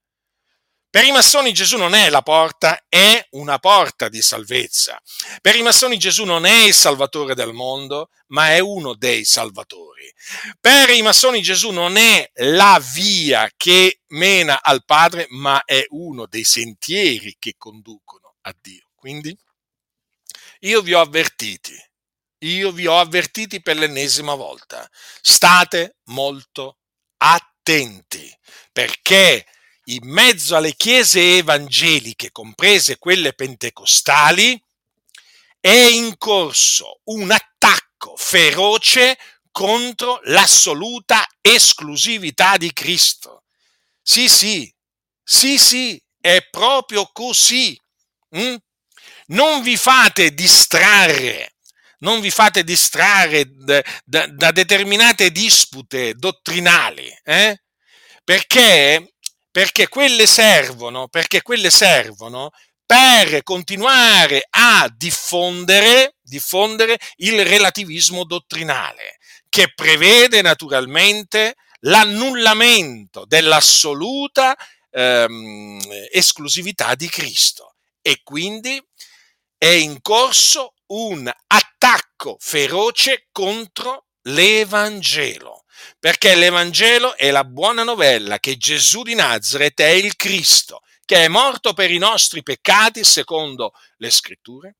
[0.90, 5.00] per i massoni Gesù non è la porta, è una porta di salvezza.
[5.42, 10.12] Per i massoni Gesù non è il salvatore del mondo, ma è uno dei salvatori.
[10.60, 16.26] Per i massoni Gesù non è la via che mena al Padre, ma è uno
[16.26, 18.90] dei sentieri che conducono a Dio.
[18.96, 19.38] Quindi
[20.62, 21.76] io vi ho avvertiti,
[22.40, 24.90] io vi ho avvertiti per l'ennesima volta.
[25.22, 26.78] State molto
[27.18, 28.34] attenti,
[28.72, 29.46] perché
[29.90, 34.62] in mezzo alle chiese evangeliche, comprese quelle pentecostali,
[35.60, 39.18] è in corso un attacco feroce
[39.52, 43.44] contro l'assoluta esclusività di Cristo.
[44.02, 44.72] Sì, sì,
[45.24, 47.80] sì, sì, è proprio così.
[48.38, 48.56] Mm?
[49.28, 51.56] Non vi fate distrarre,
[52.00, 57.62] non vi fate distrarre da, da, da determinate dispute dottrinali, eh?
[58.24, 59.14] perché
[59.58, 62.52] perché quelle servono, perché quelle servono
[62.86, 69.18] per continuare a diffondere, diffondere il relativismo dottrinale,
[69.50, 74.56] che prevede naturalmente l'annullamento dell'assoluta
[74.92, 75.80] ehm,
[76.12, 77.78] esclusività di Cristo.
[78.04, 78.80] E quindi
[79.58, 85.57] è in corso un attacco feroce contro l'Evangelo
[86.00, 91.28] perché l'Evangelo è la buona novella che Gesù di Nazareth è il Cristo, che è
[91.28, 94.76] morto per i nostri peccati secondo le scritture,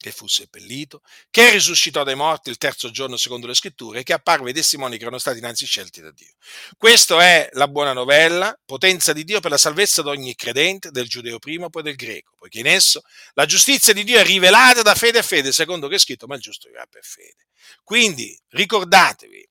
[0.00, 4.14] che fu seppellito, che risuscitò dai morti il terzo giorno secondo le scritture e che
[4.14, 6.32] apparve ai testimoni che erano stati innanzi scelti da Dio.
[6.78, 11.06] Questa è la buona novella, potenza di Dio per la salvezza di ogni credente, del
[11.06, 13.02] giudeo prima, poi del greco, poiché in esso
[13.34, 16.34] la giustizia di Dio è rivelata da fede a fede, secondo che è scritto, ma
[16.34, 17.48] il giusto vivrà per fede.
[17.84, 19.48] Quindi ricordatevi,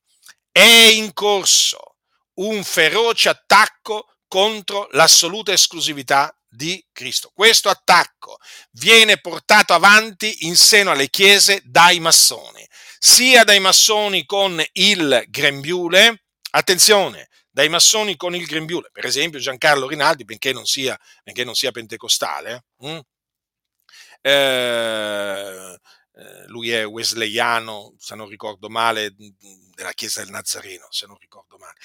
[0.51, 1.95] è in corso
[2.35, 7.31] un feroce attacco contro l'assoluta esclusività di Cristo.
[7.33, 8.37] Questo attacco
[8.71, 12.67] viene portato avanti in seno alle chiese dai massoni,
[12.97, 19.87] sia dai massoni con il grembiule, attenzione, dai massoni con il grembiule, per esempio Giancarlo
[19.87, 22.99] Rinaldi, benché non sia, benché non sia pentecostale, hm?
[24.21, 25.79] eh,
[26.13, 29.13] eh, lui è wesleyano, se non ricordo male,
[29.79, 31.75] della Chiesa del Nazareno, se non ricordo male.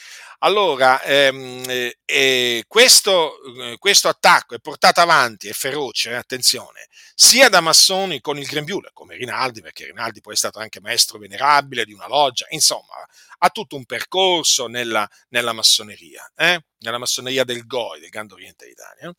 [0.40, 1.62] Allora, ehm,
[2.04, 8.20] eh, questo, eh, questo, attacco è portato avanti, è feroce, eh, attenzione, sia da massoni
[8.20, 12.08] con il grembiule, come Rinaldi, perché Rinaldi poi è stato anche maestro venerabile di una
[12.08, 12.94] loggia, insomma,
[13.38, 16.64] ha tutto un percorso nella, nella massoneria, eh?
[16.78, 19.14] nella massoneria del GOI, del Grande Oriente d'Italia,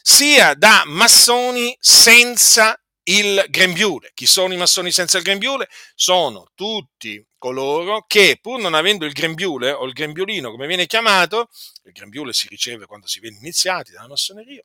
[0.00, 4.12] sia da massoni senza il grembiule.
[4.14, 5.68] Chi sono i massoni senza il grembiule?
[5.94, 11.48] Sono tutti coloro che, pur non avendo il grembiule o il grembiulino, come viene chiamato,
[11.84, 14.62] il grembiule si riceve quando si viene iniziati dalla massoneria,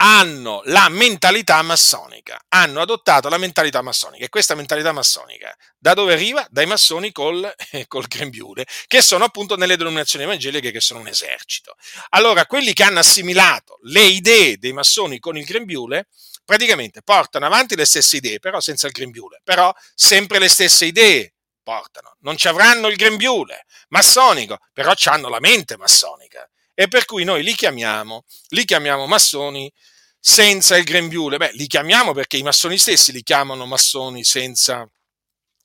[0.00, 4.24] hanno la mentalità massonica, hanno adottato la mentalità massonica.
[4.24, 6.46] E questa mentalità massonica da dove arriva?
[6.50, 11.08] Dai massoni col, eh, col grembiule, che sono appunto nelle denominazioni evangeliche, che sono un
[11.08, 11.74] esercito.
[12.10, 16.08] Allora, quelli che hanno assimilato le idee dei massoni con il grembiule,
[16.48, 21.34] praticamente portano avanti le stesse idee, però senza il grembiule, però sempre le stesse idee
[21.62, 22.16] portano.
[22.20, 26.48] Non ci avranno il grembiule massonico, però hanno la mente massonica.
[26.72, 29.70] E per cui noi li chiamiamo, li chiamiamo massoni
[30.18, 31.36] senza il grembiule.
[31.36, 34.90] Beh, li chiamiamo perché i massoni stessi li chiamano massoni senza,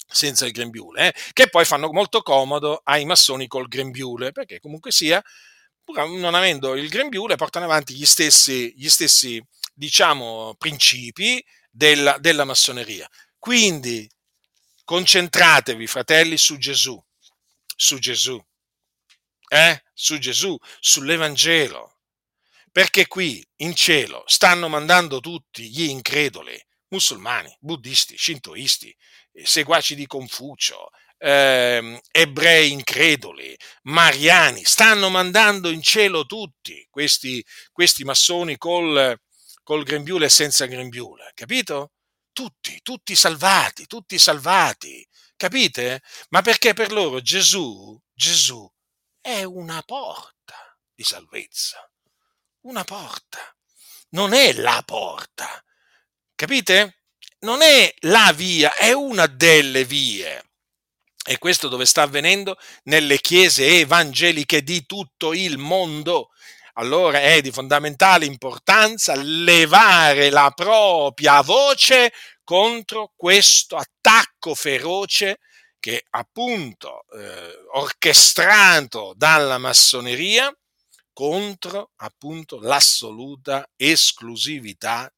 [0.05, 1.13] senza il grembiule, eh?
[1.31, 5.23] che poi fanno molto comodo ai massoni col grembiule, perché comunque sia,
[5.81, 9.41] pur non avendo il grembiule, portano avanti gli stessi, gli stessi
[9.73, 13.09] diciamo, principi della, della massoneria.
[13.37, 14.09] Quindi
[14.83, 17.01] concentratevi, fratelli, su Gesù,
[17.75, 18.41] su Gesù,
[19.47, 19.83] eh?
[19.93, 21.99] su Gesù, sull'Evangelo,
[22.71, 26.59] perché qui in cielo stanno mandando tutti gli increduli,
[26.89, 28.95] musulmani, buddisti, shintoisti,
[29.43, 38.57] seguaci di Confucio, eh, ebrei increduli, mariani, stanno mandando in cielo tutti questi, questi massoni
[38.57, 39.17] col,
[39.63, 41.93] col grembiule e senza grembiule, capito?
[42.31, 46.01] Tutti, tutti salvati, tutti salvati, capite?
[46.29, 48.69] Ma perché per loro Gesù, Gesù
[49.21, 51.89] è una porta di salvezza,
[52.61, 53.55] una porta,
[54.09, 55.63] non è la porta,
[56.35, 56.99] capite?
[57.39, 60.41] Non è la via, è una delle vie.
[61.25, 62.57] E questo dove sta avvenendo?
[62.83, 66.31] Nelle chiese evangeliche di tutto il mondo
[66.73, 72.11] allora è di fondamentale importanza levare la propria voce
[72.43, 75.39] contro questo attacco feroce
[75.79, 80.55] che appunto eh, orchestrato dalla massoneria
[81.11, 85.13] contro appunto l'assoluta esclusività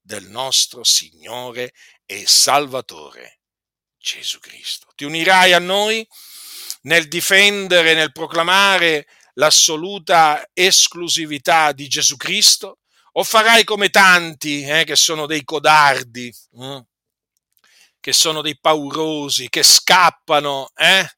[0.00, 1.72] del nostro Signore
[2.06, 3.40] e Salvatore
[3.98, 4.88] Gesù Cristo.
[4.94, 6.06] Ti unirai a noi
[6.82, 9.06] nel difendere, nel proclamare
[9.40, 12.78] l'assoluta esclusività di Gesù Cristo?
[13.12, 16.84] O farai come tanti eh, che sono dei codardi, eh,
[17.98, 20.70] che sono dei paurosi, che scappano?
[20.76, 21.08] Eh?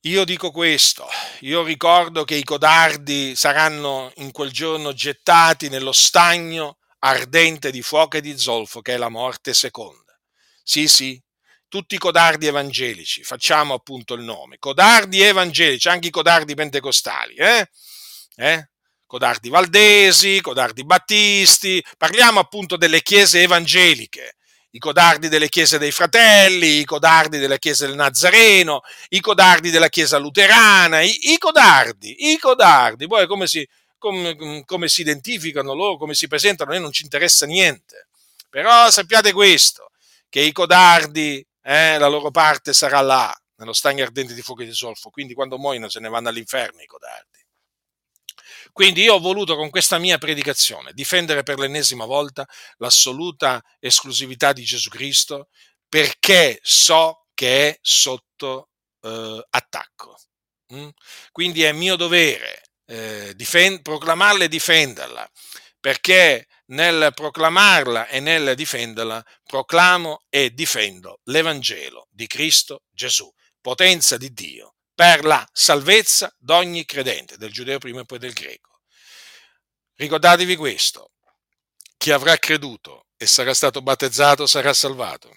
[0.00, 1.06] Io dico questo,
[1.40, 8.18] io ricordo che i codardi saranno in quel giorno gettati nello stagno ardente di fuoco
[8.18, 10.16] e di zolfo, che è la morte seconda.
[10.62, 11.20] Sì, sì,
[11.68, 17.68] tutti i codardi evangelici, facciamo appunto il nome, codardi evangelici, anche i codardi pentecostali, eh?
[18.36, 18.68] Eh?
[19.06, 24.36] codardi valdesi, codardi battisti, parliamo appunto delle chiese evangeliche,
[24.70, 29.88] i codardi delle chiese dei fratelli, i codardi della chiesa del Nazareno, i codardi della
[29.88, 33.66] chiesa luterana, i, i codardi, i codardi, poi come si,
[33.96, 38.08] come, come si identificano loro, come si presentano, a noi non ci interessa niente,
[38.50, 39.90] però sappiate questo,
[40.28, 44.66] che i codardi eh, la loro parte sarà là, nello stagno ardente di fuoco e
[44.66, 47.44] di zolfo, quindi quando muoiono se ne vanno all'inferno i codardi.
[48.72, 54.62] Quindi io ho voluto con questa mia predicazione difendere per l'ennesima volta l'assoluta esclusività di
[54.62, 55.48] Gesù Cristo
[55.88, 58.68] perché so che è sotto
[59.00, 60.18] eh, attacco.
[60.72, 60.88] Mm?
[61.32, 65.28] Quindi è mio dovere eh, difend- proclamarla e difenderla
[65.80, 74.32] perché nel proclamarla e nel difenderla, proclamo e difendo l'Evangelo di Cristo Gesù, potenza di
[74.32, 78.80] Dio, per la salvezza d'ogni credente, del giudeo prima e poi del greco.
[79.94, 81.12] Ricordatevi questo,
[81.96, 85.36] chi avrà creduto e sarà stato battezzato sarà salvato,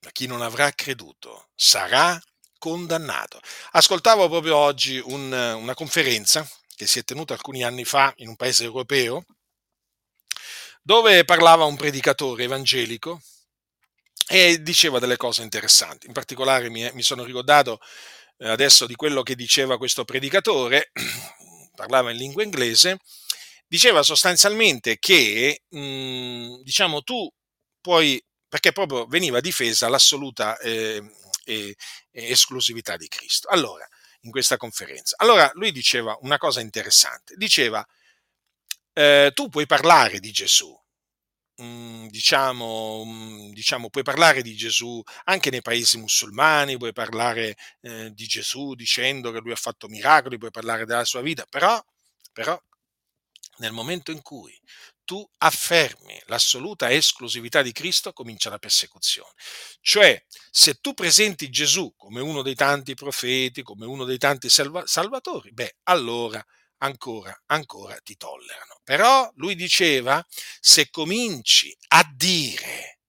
[0.00, 2.20] ma chi non avrà creduto sarà
[2.58, 3.40] condannato.
[3.72, 8.36] Ascoltavo proprio oggi un, una conferenza che si è tenuta alcuni anni fa in un
[8.36, 9.24] paese europeo,
[10.82, 13.22] dove parlava un predicatore evangelico
[14.26, 16.06] e diceva delle cose interessanti.
[16.06, 17.80] In particolare mi, mi sono ricordato
[18.38, 20.90] eh, adesso di quello che diceva questo predicatore,
[21.74, 22.98] parlava in lingua inglese,
[23.66, 27.30] diceva sostanzialmente che, mh, mm, diciamo, tu
[27.80, 31.02] puoi, perché proprio veniva difesa l'assoluta eh,
[31.44, 31.76] eh,
[32.10, 33.48] esclusività di Cristo.
[33.48, 33.86] Allora,
[34.22, 35.16] in questa conferenza.
[35.18, 37.84] Allora, lui diceva una cosa interessante, diceva,
[38.94, 40.76] eh, tu puoi parlare di Gesù,
[41.62, 48.10] Mm, diciamo, mm, diciamo, puoi parlare di Gesù anche nei paesi musulmani, puoi parlare eh,
[48.12, 51.80] di Gesù dicendo che lui ha fatto miracoli, puoi parlare della sua vita, però,
[52.32, 52.58] però
[53.58, 54.58] nel momento in cui
[55.04, 59.32] tu affermi l'assoluta esclusività di Cristo, comincia la persecuzione.
[59.80, 64.86] Cioè, se tu presenti Gesù come uno dei tanti profeti, come uno dei tanti salva-
[64.86, 66.44] salvatori, beh, allora
[66.82, 68.80] ancora, ancora ti tollerano.
[68.84, 70.24] Però lui diceva,
[70.60, 73.00] se cominci a dire,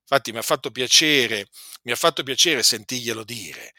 [0.00, 1.48] infatti mi ha fatto piacere,
[1.82, 3.72] mi ha fatto piacere sentirglielo dire,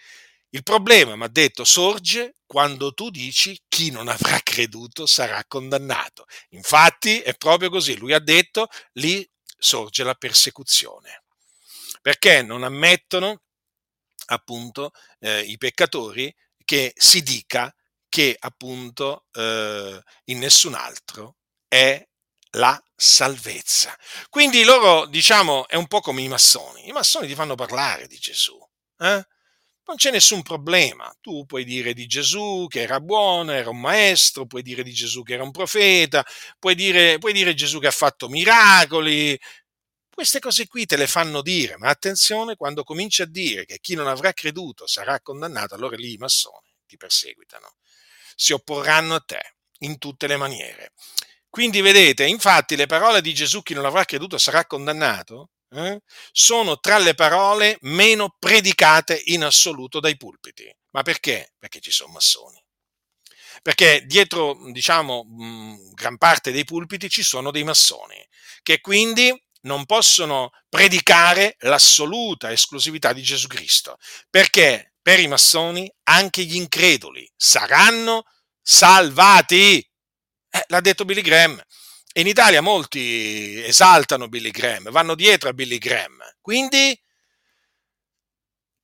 [0.51, 6.25] il problema, mi ha detto, sorge quando tu dici chi non avrà creduto sarà condannato.
[6.49, 9.27] Infatti è proprio così, lui ha detto, lì
[9.59, 11.23] sorge la persecuzione,
[12.01, 13.41] perché non ammettono
[14.27, 16.33] appunto eh, i peccatori
[16.63, 17.73] che si dica
[18.09, 22.05] che appunto eh, in nessun altro è
[22.51, 23.95] la salvezza.
[24.29, 26.87] Quindi loro, diciamo, è un po' come i massoni.
[26.87, 28.57] I massoni ti fanno parlare di Gesù.
[28.99, 29.25] Eh?
[29.85, 31.13] Non c'è nessun problema.
[31.21, 35.23] Tu puoi dire di Gesù che era buono, era un maestro, puoi dire di Gesù
[35.23, 36.25] che era un profeta,
[36.59, 39.39] puoi dire, puoi dire Gesù che ha fatto miracoli.
[40.09, 43.93] Queste cose qui te le fanno dire, ma attenzione quando cominci a dire che chi
[43.95, 47.75] non avrà creduto sarà condannato, allora lì i massoni ti perseguitano
[48.37, 50.91] si opporranno a te in tutte le maniere.
[51.49, 56.01] Quindi vedete, infatti le parole di Gesù chi non avrà creduto sarà condannato, eh,
[56.31, 60.71] sono tra le parole meno predicate in assoluto dai pulpiti.
[60.91, 61.53] Ma perché?
[61.57, 62.63] Perché ci sono massoni.
[63.63, 68.23] Perché dietro, diciamo, mh, gran parte dei pulpiti ci sono dei massoni,
[68.61, 73.97] che quindi non possono predicare l'assoluta esclusività di Gesù Cristo.
[74.29, 74.93] Perché?
[75.07, 78.25] Per i massoni anche gli increduli saranno
[78.61, 79.77] salvati.
[79.77, 81.63] Eh, l'ha detto Billy Graham.
[82.11, 86.17] E in Italia molti esaltano Billy Graham, vanno dietro a Billy Graham.
[86.41, 87.01] Quindi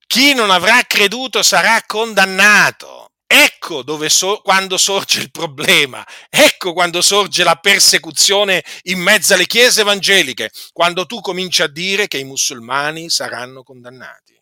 [0.07, 3.15] chi non avrà creduto sarà condannato.
[3.27, 9.45] Ecco dove so, quando sorge il problema, ecco quando sorge la persecuzione in mezzo alle
[9.45, 14.41] chiese evangeliche, quando tu cominci a dire che i musulmani saranno condannati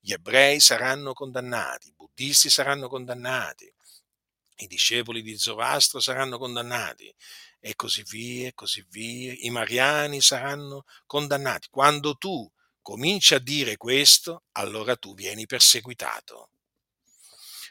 [0.00, 3.72] gli ebrei saranno condannati, i buddisti saranno condannati,
[4.60, 7.14] i discepoli di Zoroastro saranno condannati
[7.60, 11.68] e così via, e così via, i mariani saranno condannati.
[11.70, 12.50] Quando tu
[12.80, 16.50] cominci a dire questo, allora tu vieni perseguitato.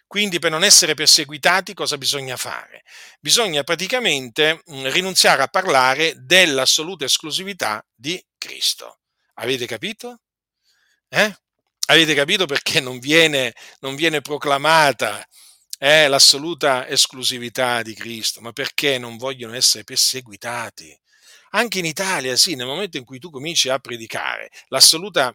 [0.08, 2.84] Quindi per non essere perseguitati cosa bisogna fare?
[3.20, 9.00] Bisogna praticamente mm, rinunziare a parlare dell'assoluta esclusività di Cristo.
[9.34, 10.22] Avete capito?
[11.10, 11.38] Eh?
[11.90, 15.26] Avete capito perché non viene, non viene proclamata
[15.80, 20.98] eh, l'assoluta esclusività di Cristo, ma perché non vogliono essere perseguitati.
[21.52, 25.34] Anche in Italia, sì, nel momento in cui tu cominci a predicare l'assoluta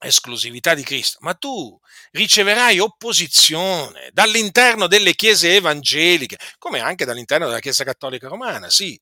[0.00, 1.78] esclusività di Cristo, ma tu
[2.10, 9.00] riceverai opposizione dall'interno delle chiese evangeliche, come anche dall'interno della Chiesa Cattolica Romana, sì,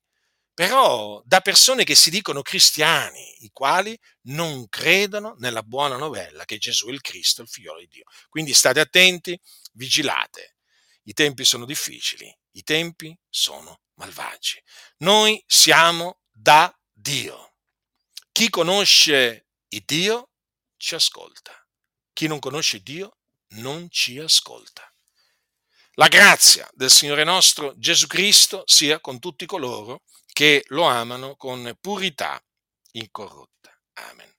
[0.56, 3.94] però da persone che si dicono cristiani, i quali
[4.28, 8.04] non credono nella buona novella che Gesù è il Cristo, il figliolo di Dio.
[8.30, 9.38] Quindi state attenti,
[9.74, 10.56] vigilate.
[11.02, 14.58] I tempi sono difficili, i tempi sono malvagi.
[15.00, 17.56] Noi siamo da Dio.
[18.32, 20.30] Chi conosce il Dio
[20.78, 21.52] ci ascolta.
[22.14, 23.18] Chi non conosce Dio
[23.48, 24.90] non ci ascolta.
[25.96, 30.00] La grazia del Signore nostro Gesù Cristo sia con tutti coloro
[30.36, 32.38] che lo amano con purità
[32.92, 33.74] incorrotta.
[34.10, 34.35] Amen.